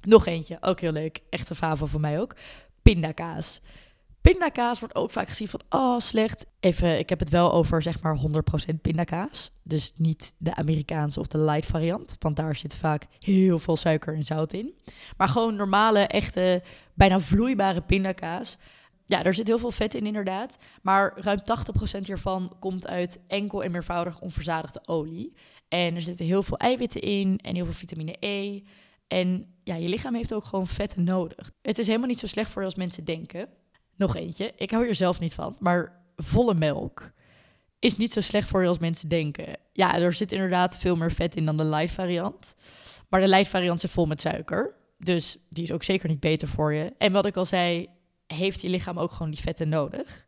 Nog 0.02 0.26
eentje, 0.26 0.58
ook 0.62 0.80
heel 0.80 0.92
leuk, 0.92 1.22
echte 1.30 1.56
favo 1.56 1.86
van 1.86 2.02
mij 2.02 2.20
ook. 2.20 2.36
Pindakaas. 2.82 3.62
Pindakaas 4.32 4.80
wordt 4.80 4.96
ook 4.96 5.12
vaak 5.12 5.28
gezien 5.28 5.48
van, 5.48 5.62
oh 5.70 6.00
slecht. 6.00 6.46
Even, 6.60 7.00
ik 7.00 7.10
heb 7.10 7.20
het 7.20 7.30
wel 7.30 7.54
over 7.54 7.82
zeg 7.82 8.02
maar 8.02 8.18
100% 8.74 8.76
pindakaas. 8.82 9.52
Dus 9.64 9.92
niet 9.96 10.34
de 10.38 10.56
Amerikaanse 10.56 11.20
of 11.20 11.28
de 11.28 11.38
light 11.38 11.66
variant. 11.66 12.16
Want 12.20 12.36
daar 12.36 12.56
zit 12.56 12.76
vaak 12.76 13.06
heel 13.20 13.60
veel 13.60 13.76
suiker 13.76 14.16
en 14.16 14.24
zout 14.24 14.54
in. 14.54 14.74
Maar 15.18 15.30
gewoon 15.30 15.56
normale, 15.56 16.00
echte, 16.00 16.64
bijna 16.94 17.20
vloeibare 17.20 17.82
pindakaas. 17.82 18.58
Ja, 19.06 19.24
daar 19.24 19.34
zit 19.34 19.48
heel 19.48 19.60
veel 19.60 19.72
vet 19.72 19.94
in 19.94 20.06
inderdaad. 20.06 20.58
Maar 20.82 21.14
ruim 21.16 21.40
80% 21.98 22.02
hiervan 22.02 22.56
komt 22.60 22.88
uit 22.88 23.20
enkel 23.28 23.64
en 23.64 23.72
meervoudig 23.72 24.22
onverzadigde 24.22 24.82
olie. 24.86 25.34
En 25.68 25.96
er 25.96 26.02
zitten 26.02 26.26
heel 26.26 26.44
veel 26.44 26.58
eiwitten 26.58 27.02
in 27.02 27.38
en 27.38 27.56
heel 27.56 27.66
veel 27.66 27.74
vitamine 27.74 28.16
E. 28.20 28.62
En 29.08 29.54
ja, 29.64 29.76
je 29.76 29.90
lichaam 29.90 30.16
heeft 30.16 30.34
ook 30.34 30.46
gewoon 30.46 30.68
vetten 30.68 31.04
nodig. 31.04 31.52
Het 31.62 31.78
is 31.78 31.88
helemaal 31.88 32.08
niet 32.08 32.20
zo 32.20 32.28
slecht 32.28 32.50
voor 32.50 32.62
je 32.62 32.68
als 32.68 32.78
mensen 32.78 33.06
denken. 33.06 33.50
Nog 33.96 34.16
eentje. 34.16 34.54
Ik 34.56 34.72
hou 34.72 34.86
hier 34.86 34.96
zelf 34.96 35.20
niet 35.20 35.34
van. 35.34 35.56
Maar 35.60 36.02
volle 36.16 36.54
melk 36.54 37.12
is 37.80 37.98
niet 37.98 38.12
zo 38.12 38.22
slecht 38.22 38.48
voor 38.48 38.62
je 38.62 38.68
als 38.68 38.80
mensen 38.80 39.10
denken. 39.10 39.58
Ja, 39.74 40.00
er 40.00 40.14
zit 40.14 40.32
inderdaad 40.32 40.78
veel 40.78 40.96
meer 40.96 41.12
vet 41.12 41.36
in 41.36 41.46
dan 41.46 41.58
de 41.58 41.64
light 41.64 41.92
variant. 41.92 42.56
Maar 43.10 43.22
de 43.22 43.28
light 43.28 43.48
variant 43.48 43.80
zit 43.80 43.92
vol 43.92 44.06
met 44.06 44.22
suiker. 44.22 44.76
Dus 44.98 45.38
die 45.50 45.64
is 45.64 45.72
ook 45.72 45.84
zeker 45.84 46.10
niet 46.10 46.20
beter 46.20 46.48
voor 46.48 46.74
je. 46.74 46.94
En 46.98 47.12
wat 47.12 47.26
ik 47.26 47.38
al 47.38 47.46
zei, 47.46 47.90
heeft 48.28 48.62
je 48.62 48.70
lichaam 48.70 48.98
ook 48.98 49.12
gewoon 49.12 49.32
die 49.32 49.42
vetten 49.42 49.70
nodig. 49.70 50.26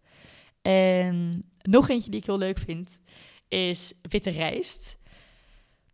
En 0.61 1.43
nog 1.61 1.89
eentje 1.89 2.09
die 2.09 2.19
ik 2.19 2.25
heel 2.25 2.37
leuk 2.37 2.57
vind, 2.57 3.01
is 3.47 3.93
witte 4.01 4.29
rijst. 4.29 4.97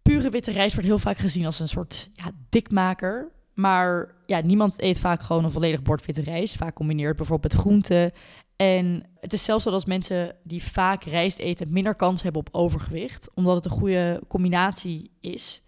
Pure 0.02 0.30
witte 0.30 0.52
rijst 0.52 0.74
wordt 0.74 0.90
heel 0.90 1.00
vaak 1.00 1.18
gezien 1.18 1.46
als 1.46 1.60
een 1.60 1.68
soort 1.68 2.10
ja, 2.14 2.32
dikmaker. 2.50 3.32
Maar 3.54 4.16
ja, 4.26 4.42
niemand 4.42 4.82
eet 4.82 5.00
vaak 5.00 5.22
gewoon 5.22 5.44
een 5.44 5.52
volledig 5.52 5.82
bord 5.82 6.06
witte 6.06 6.22
rijst. 6.22 6.56
Vaak 6.56 6.76
combineert 6.76 7.16
bijvoorbeeld 7.16 7.54
met 7.54 7.62
groenten. 7.62 8.12
En 8.56 9.04
het 9.20 9.34
is 9.34 9.44
zelfs 9.44 9.64
zo 9.64 9.72
dat 9.72 9.88
mensen 9.88 10.36
die 10.44 10.64
vaak 10.64 11.04
rijst 11.04 11.40
eten 11.40 11.74
minder 11.74 11.96
kans 11.96 12.24
hebben 12.24 12.42
op 12.42 12.56
overgewicht. 12.56 13.30
Omdat 13.34 13.56
het 13.56 13.66
een 13.66 13.72
goede 13.72 14.22
combinatie 14.28 15.12
is 15.20 15.64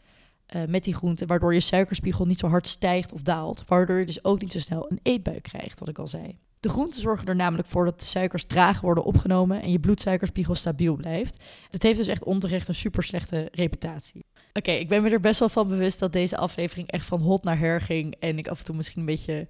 uh, 0.55 0.65
met 0.65 0.83
die 0.83 0.93
groenten. 0.93 1.27
Waardoor 1.27 1.53
je 1.53 1.59
suikerspiegel 1.59 2.25
niet 2.25 2.39
zo 2.39 2.47
hard 2.47 2.67
stijgt 2.67 3.13
of 3.13 3.21
daalt. 3.21 3.63
Waardoor 3.67 3.99
je 3.99 4.05
dus 4.05 4.23
ook 4.23 4.41
niet 4.41 4.51
zo 4.51 4.59
snel 4.59 4.91
een 4.91 4.99
eetbuik 5.03 5.43
krijgt, 5.43 5.79
wat 5.79 5.89
ik 5.89 5.99
al 5.99 6.07
zei. 6.07 6.37
De 6.59 6.71
groenten 6.71 7.01
zorgen 7.01 7.27
er 7.27 7.35
namelijk 7.35 7.67
voor 7.67 7.85
dat 7.85 7.99
de 7.99 8.05
suikers 8.05 8.45
traag 8.45 8.81
worden 8.81 9.03
opgenomen 9.03 9.61
en 9.61 9.71
je 9.71 9.79
bloedsuikerspiegel 9.79 10.55
stabiel 10.55 10.95
blijft. 10.95 11.43
Het 11.69 11.83
heeft 11.83 11.97
dus 11.97 12.07
echt 12.07 12.23
onterecht 12.23 12.67
een 12.67 12.75
super 12.75 13.03
slechte 13.03 13.47
reputatie. 13.51 14.25
Oké, 14.57 14.71
ik 14.71 14.87
ben 14.87 15.03
me 15.03 15.09
er 15.09 15.19
best 15.19 15.39
wel 15.39 15.49
van 15.49 15.67
bewust 15.67 15.99
dat 15.99 16.13
deze 16.13 16.37
aflevering 16.37 16.91
echt 16.91 17.05
van 17.05 17.21
hot 17.21 17.43
naar 17.43 17.57
her 17.57 17.81
ging. 17.81 18.15
En 18.19 18.37
ik 18.37 18.47
af 18.47 18.59
en 18.59 18.65
toe 18.65 18.75
misschien 18.75 18.99
een 18.99 19.05
beetje 19.05 19.47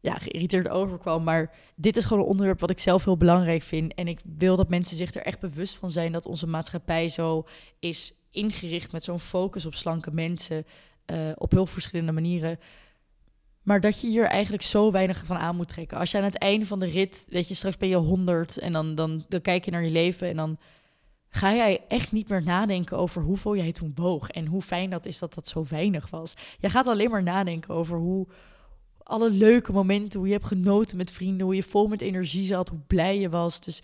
ja, 0.00 0.14
geïrriteerd 0.14 0.68
overkwam. 0.68 1.22
Maar 1.22 1.54
dit 1.76 1.96
is 1.96 2.04
gewoon 2.04 2.22
een 2.22 2.28
onderwerp 2.28 2.60
wat 2.60 2.70
ik 2.70 2.78
zelf 2.78 3.04
heel 3.04 3.16
belangrijk 3.16 3.62
vind. 3.62 3.94
En 3.94 4.08
ik 4.08 4.20
wil 4.38 4.56
dat 4.56 4.68
mensen 4.68 4.96
zich 4.96 5.14
er 5.14 5.22
echt 5.22 5.40
bewust 5.40 5.76
van 5.76 5.90
zijn 5.90 6.12
dat 6.12 6.26
onze 6.26 6.46
maatschappij 6.46 7.08
zo 7.08 7.46
is 7.78 8.14
ingericht 8.30 8.92
met 8.92 9.04
zo'n 9.04 9.20
focus 9.20 9.66
op 9.66 9.74
slanke 9.74 10.10
mensen. 10.10 10.66
Uh, 11.06 11.18
op 11.34 11.50
heel 11.50 11.66
verschillende 11.66 12.12
manieren. 12.12 12.58
Maar 13.62 13.80
dat 13.80 14.00
je 14.00 14.08
hier 14.08 14.24
eigenlijk 14.24 14.62
zo 14.62 14.90
weinig 14.90 15.22
van 15.26 15.36
aan 15.36 15.56
moet 15.56 15.68
trekken. 15.68 15.98
Als 15.98 16.10
je 16.10 16.18
aan 16.18 16.24
het 16.24 16.38
einde 16.38 16.66
van 16.66 16.78
de 16.78 16.86
rit, 16.86 17.26
weet 17.28 17.48
je, 17.48 17.54
straks 17.54 17.76
ben 17.76 17.88
je 17.88 17.96
100 17.96 18.58
en 18.58 18.72
dan, 18.72 18.94
dan, 18.94 19.24
dan 19.28 19.40
kijk 19.40 19.64
je 19.64 19.70
naar 19.70 19.84
je 19.84 19.90
leven 19.90 20.28
en 20.28 20.36
dan 20.36 20.58
ga 21.34 21.54
jij 21.54 21.84
echt 21.88 22.12
niet 22.12 22.28
meer 22.28 22.42
nadenken 22.42 22.96
over 22.96 23.22
hoeveel 23.22 23.56
jij 23.56 23.72
toen 23.72 23.92
woog 23.94 24.30
en 24.30 24.46
hoe 24.46 24.62
fijn 24.62 24.90
dat 24.90 25.06
is 25.06 25.18
dat 25.18 25.34
dat 25.34 25.48
zo 25.48 25.64
weinig 25.68 26.10
was. 26.10 26.34
Je 26.58 26.70
gaat 26.70 26.86
alleen 26.86 27.10
maar 27.10 27.22
nadenken 27.22 27.74
over 27.74 27.98
hoe 27.98 28.26
alle 29.02 29.30
leuke 29.30 29.72
momenten, 29.72 30.18
hoe 30.18 30.28
je 30.28 30.34
hebt 30.34 30.46
genoten 30.46 30.96
met 30.96 31.10
vrienden, 31.10 31.46
hoe 31.46 31.54
je 31.54 31.62
vol 31.62 31.86
met 31.86 32.00
energie 32.00 32.44
zat, 32.44 32.68
hoe 32.68 32.80
blij 32.86 33.18
je 33.18 33.28
was. 33.28 33.60
Dus 33.60 33.82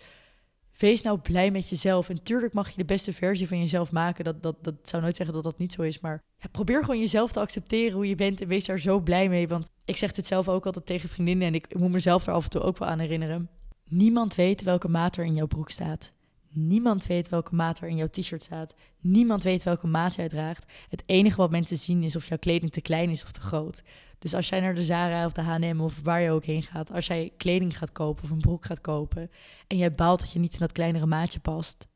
wees 0.77 1.01
nou 1.01 1.19
blij 1.19 1.51
met 1.51 1.69
jezelf. 1.69 2.09
En 2.09 2.23
tuurlijk 2.23 2.53
mag 2.53 2.69
je 2.69 2.77
de 2.77 2.85
beste 2.85 3.13
versie 3.13 3.47
van 3.47 3.59
jezelf 3.59 3.91
maken. 3.91 4.23
Dat, 4.23 4.43
dat, 4.43 4.63
dat 4.63 4.75
zou 4.83 5.01
nooit 5.01 5.15
zeggen 5.15 5.35
dat 5.35 5.43
dat 5.43 5.57
niet 5.57 5.73
zo 5.73 5.81
is. 5.81 5.99
Maar 5.99 6.23
probeer 6.51 6.79
gewoon 6.79 6.99
jezelf 6.99 7.31
te 7.31 7.39
accepteren 7.39 7.93
hoe 7.93 8.07
je 8.07 8.15
bent. 8.15 8.41
En 8.41 8.47
wees 8.47 8.65
daar 8.65 8.79
zo 8.79 8.99
blij 8.99 9.29
mee. 9.29 9.47
Want 9.47 9.69
ik 9.85 9.97
zeg 9.97 10.11
dit 10.11 10.27
zelf 10.27 10.49
ook 10.49 10.65
altijd 10.65 10.85
tegen 10.85 11.09
vriendinnen. 11.09 11.47
En 11.47 11.55
ik, 11.55 11.67
ik 11.67 11.79
moet 11.79 11.91
mezelf 11.91 12.27
er 12.27 12.33
af 12.33 12.43
en 12.43 12.49
toe 12.49 12.61
ook 12.61 12.77
wel 12.77 12.87
aan 12.87 12.99
herinneren. 12.99 13.49
Niemand 13.85 14.35
weet 14.35 14.63
welke 14.63 14.87
maat 14.87 15.17
er 15.17 15.25
in 15.25 15.33
jouw 15.33 15.47
broek 15.47 15.69
staat. 15.69 16.11
Niemand 16.51 17.05
weet 17.05 17.29
welke 17.29 17.55
maat 17.55 17.79
er 17.79 17.87
in 17.87 17.95
jouw 17.95 18.09
t-shirt 18.09 18.43
staat. 18.43 18.73
Niemand 18.99 19.43
weet 19.43 19.63
welke 19.63 19.87
maat 19.87 20.15
jij 20.15 20.27
draagt. 20.27 20.71
Het 20.89 21.03
enige 21.05 21.37
wat 21.37 21.51
mensen 21.51 21.77
zien 21.77 22.03
is 22.03 22.15
of 22.15 22.27
jouw 22.27 22.37
kleding 22.37 22.71
te 22.71 22.81
klein 22.81 23.09
is 23.09 23.23
of 23.23 23.31
te 23.31 23.41
groot. 23.41 23.81
Dus 24.19 24.33
als 24.33 24.49
jij 24.49 24.59
naar 24.59 24.75
de 24.75 24.83
Zara 24.83 25.25
of 25.25 25.31
de 25.31 25.41
H&M 25.41 25.79
of 25.81 26.01
waar 26.03 26.21
je 26.21 26.31
ook 26.31 26.45
heen 26.45 26.63
gaat, 26.63 26.91
als 26.91 27.07
jij 27.07 27.31
kleding 27.37 27.77
gaat 27.77 27.91
kopen 27.91 28.23
of 28.23 28.29
een 28.29 28.39
broek 28.39 28.65
gaat 28.65 28.81
kopen 28.81 29.31
en 29.67 29.77
jij 29.77 29.95
baalt 29.95 30.19
dat 30.19 30.31
je 30.31 30.39
niet 30.39 30.53
in 30.53 30.59
dat 30.59 30.71
kleinere 30.71 31.05
maatje 31.05 31.39
past, 31.39 31.87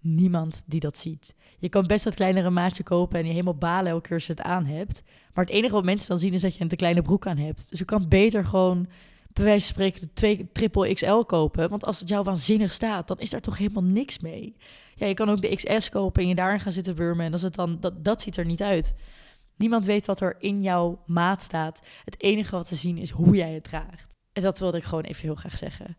niemand 0.00 0.62
die 0.66 0.80
dat 0.80 0.98
ziet. 0.98 1.34
Je 1.58 1.68
kan 1.68 1.86
best 1.86 2.04
dat 2.04 2.14
kleinere 2.14 2.50
maatje 2.50 2.82
kopen 2.82 3.18
en 3.18 3.24
je 3.24 3.30
helemaal 3.30 3.54
balen 3.54 3.90
elke 3.90 4.02
keer 4.06 4.16
als 4.16 4.26
je 4.26 4.32
het 4.32 4.42
aan 4.42 4.64
hebt. 4.64 5.02
Maar 5.34 5.44
het 5.44 5.54
enige 5.54 5.74
wat 5.74 5.84
mensen 5.84 6.08
dan 6.08 6.18
zien 6.18 6.32
is 6.32 6.40
dat 6.40 6.54
je 6.54 6.62
een 6.62 6.68
te 6.68 6.76
kleine 6.76 7.02
broek 7.02 7.26
aan 7.26 7.38
hebt. 7.38 7.70
Dus 7.70 7.78
je 7.78 7.84
kan 7.84 8.08
beter 8.08 8.44
gewoon 8.44 8.86
van 9.44 9.60
spreken 9.60 10.00
de 10.00 10.12
twee 10.12 10.48
triple 10.52 10.94
XL 10.94 11.20
kopen. 11.20 11.68
Want 11.68 11.84
als 11.84 12.00
het 12.00 12.08
jou 12.08 12.24
waanzinnig 12.24 12.72
staat, 12.72 13.08
dan 13.08 13.18
is 13.18 13.30
daar 13.30 13.40
toch 13.40 13.58
helemaal 13.58 13.82
niks 13.82 14.18
mee. 14.18 14.56
Ja, 14.94 15.06
je 15.06 15.14
kan 15.14 15.30
ook 15.30 15.42
de 15.42 15.56
XS 15.56 15.88
kopen 15.88 16.22
en 16.22 16.28
je 16.28 16.34
daarin 16.34 16.60
gaan 16.60 16.72
zitten 16.72 16.94
wurmen. 16.94 17.26
En 17.26 17.32
het 17.32 17.54
dan, 17.54 17.76
dat, 17.80 18.04
dat 18.04 18.22
ziet 18.22 18.36
er 18.36 18.44
niet 18.44 18.62
uit. 18.62 18.94
Niemand 19.56 19.84
weet 19.84 20.06
wat 20.06 20.20
er 20.20 20.36
in 20.38 20.62
jouw 20.62 21.02
maat 21.06 21.42
staat. 21.42 21.80
Het 22.04 22.22
enige 22.22 22.56
wat 22.56 22.68
te 22.68 22.74
zien 22.74 22.98
is 22.98 23.10
hoe 23.10 23.36
jij 23.36 23.52
het 23.52 23.64
draagt. 23.64 24.16
En 24.32 24.42
dat 24.42 24.58
wilde 24.58 24.76
ik 24.76 24.84
gewoon 24.84 25.04
even 25.04 25.22
heel 25.22 25.34
graag 25.34 25.56
zeggen. 25.56 25.96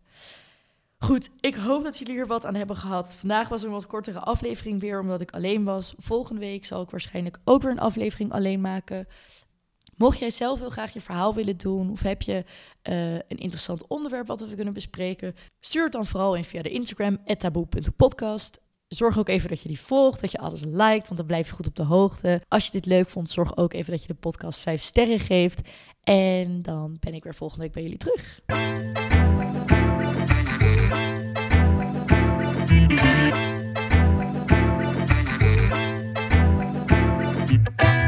Goed, 0.98 1.30
ik 1.40 1.54
hoop 1.54 1.82
dat 1.82 1.98
jullie 1.98 2.14
hier 2.14 2.26
wat 2.26 2.44
aan 2.44 2.54
hebben 2.54 2.76
gehad. 2.76 3.16
Vandaag 3.16 3.48
was 3.48 3.62
een 3.62 3.70
wat 3.70 3.86
kortere 3.86 4.18
aflevering 4.18 4.80
weer, 4.80 5.00
omdat 5.00 5.20
ik 5.20 5.30
alleen 5.30 5.64
was. 5.64 5.94
Volgende 5.98 6.40
week 6.40 6.64
zal 6.64 6.82
ik 6.82 6.90
waarschijnlijk 6.90 7.38
ook 7.44 7.62
weer 7.62 7.70
een 7.70 7.80
aflevering 7.80 8.32
alleen 8.32 8.60
maken. 8.60 9.06
Mocht 9.98 10.18
jij 10.18 10.30
zelf 10.30 10.58
heel 10.58 10.70
graag 10.70 10.92
je 10.92 11.00
verhaal 11.00 11.34
willen 11.34 11.56
doen, 11.56 11.90
of 11.90 12.02
heb 12.02 12.22
je 12.22 12.44
uh, 12.88 13.12
een 13.12 13.38
interessant 13.38 13.86
onderwerp 13.86 14.26
wat 14.26 14.40
we 14.40 14.54
kunnen 14.54 14.74
bespreken, 14.74 15.34
stuur 15.60 15.82
het 15.82 15.92
dan 15.92 16.06
vooral 16.06 16.34
in 16.34 16.44
via 16.44 16.62
de 16.62 16.70
Instagram, 16.70 17.18
taboe.podcast. 17.38 18.60
Zorg 18.88 19.18
ook 19.18 19.28
even 19.28 19.48
dat 19.48 19.60
je 19.62 19.68
die 19.68 19.80
volgt, 19.80 20.20
dat 20.20 20.30
je 20.30 20.38
alles 20.38 20.64
liked, 20.64 21.06
want 21.06 21.16
dan 21.16 21.26
blijf 21.26 21.48
je 21.48 21.54
goed 21.54 21.66
op 21.66 21.76
de 21.76 21.82
hoogte. 21.82 22.42
Als 22.48 22.64
je 22.64 22.72
dit 22.72 22.86
leuk 22.86 23.08
vond, 23.08 23.30
zorg 23.30 23.56
ook 23.56 23.72
even 23.72 23.90
dat 23.90 24.02
je 24.02 24.08
de 24.08 24.14
podcast 24.14 24.60
5 24.60 24.82
sterren 24.82 25.20
geeft. 25.20 25.60
En 26.02 26.62
dan 26.62 26.96
ben 27.00 27.14
ik 27.14 27.24
weer 27.24 27.34
volgende 27.34 27.64
week 27.64 27.72
bij 27.72 27.82
jullie 27.82 27.98
terug. 27.98 28.40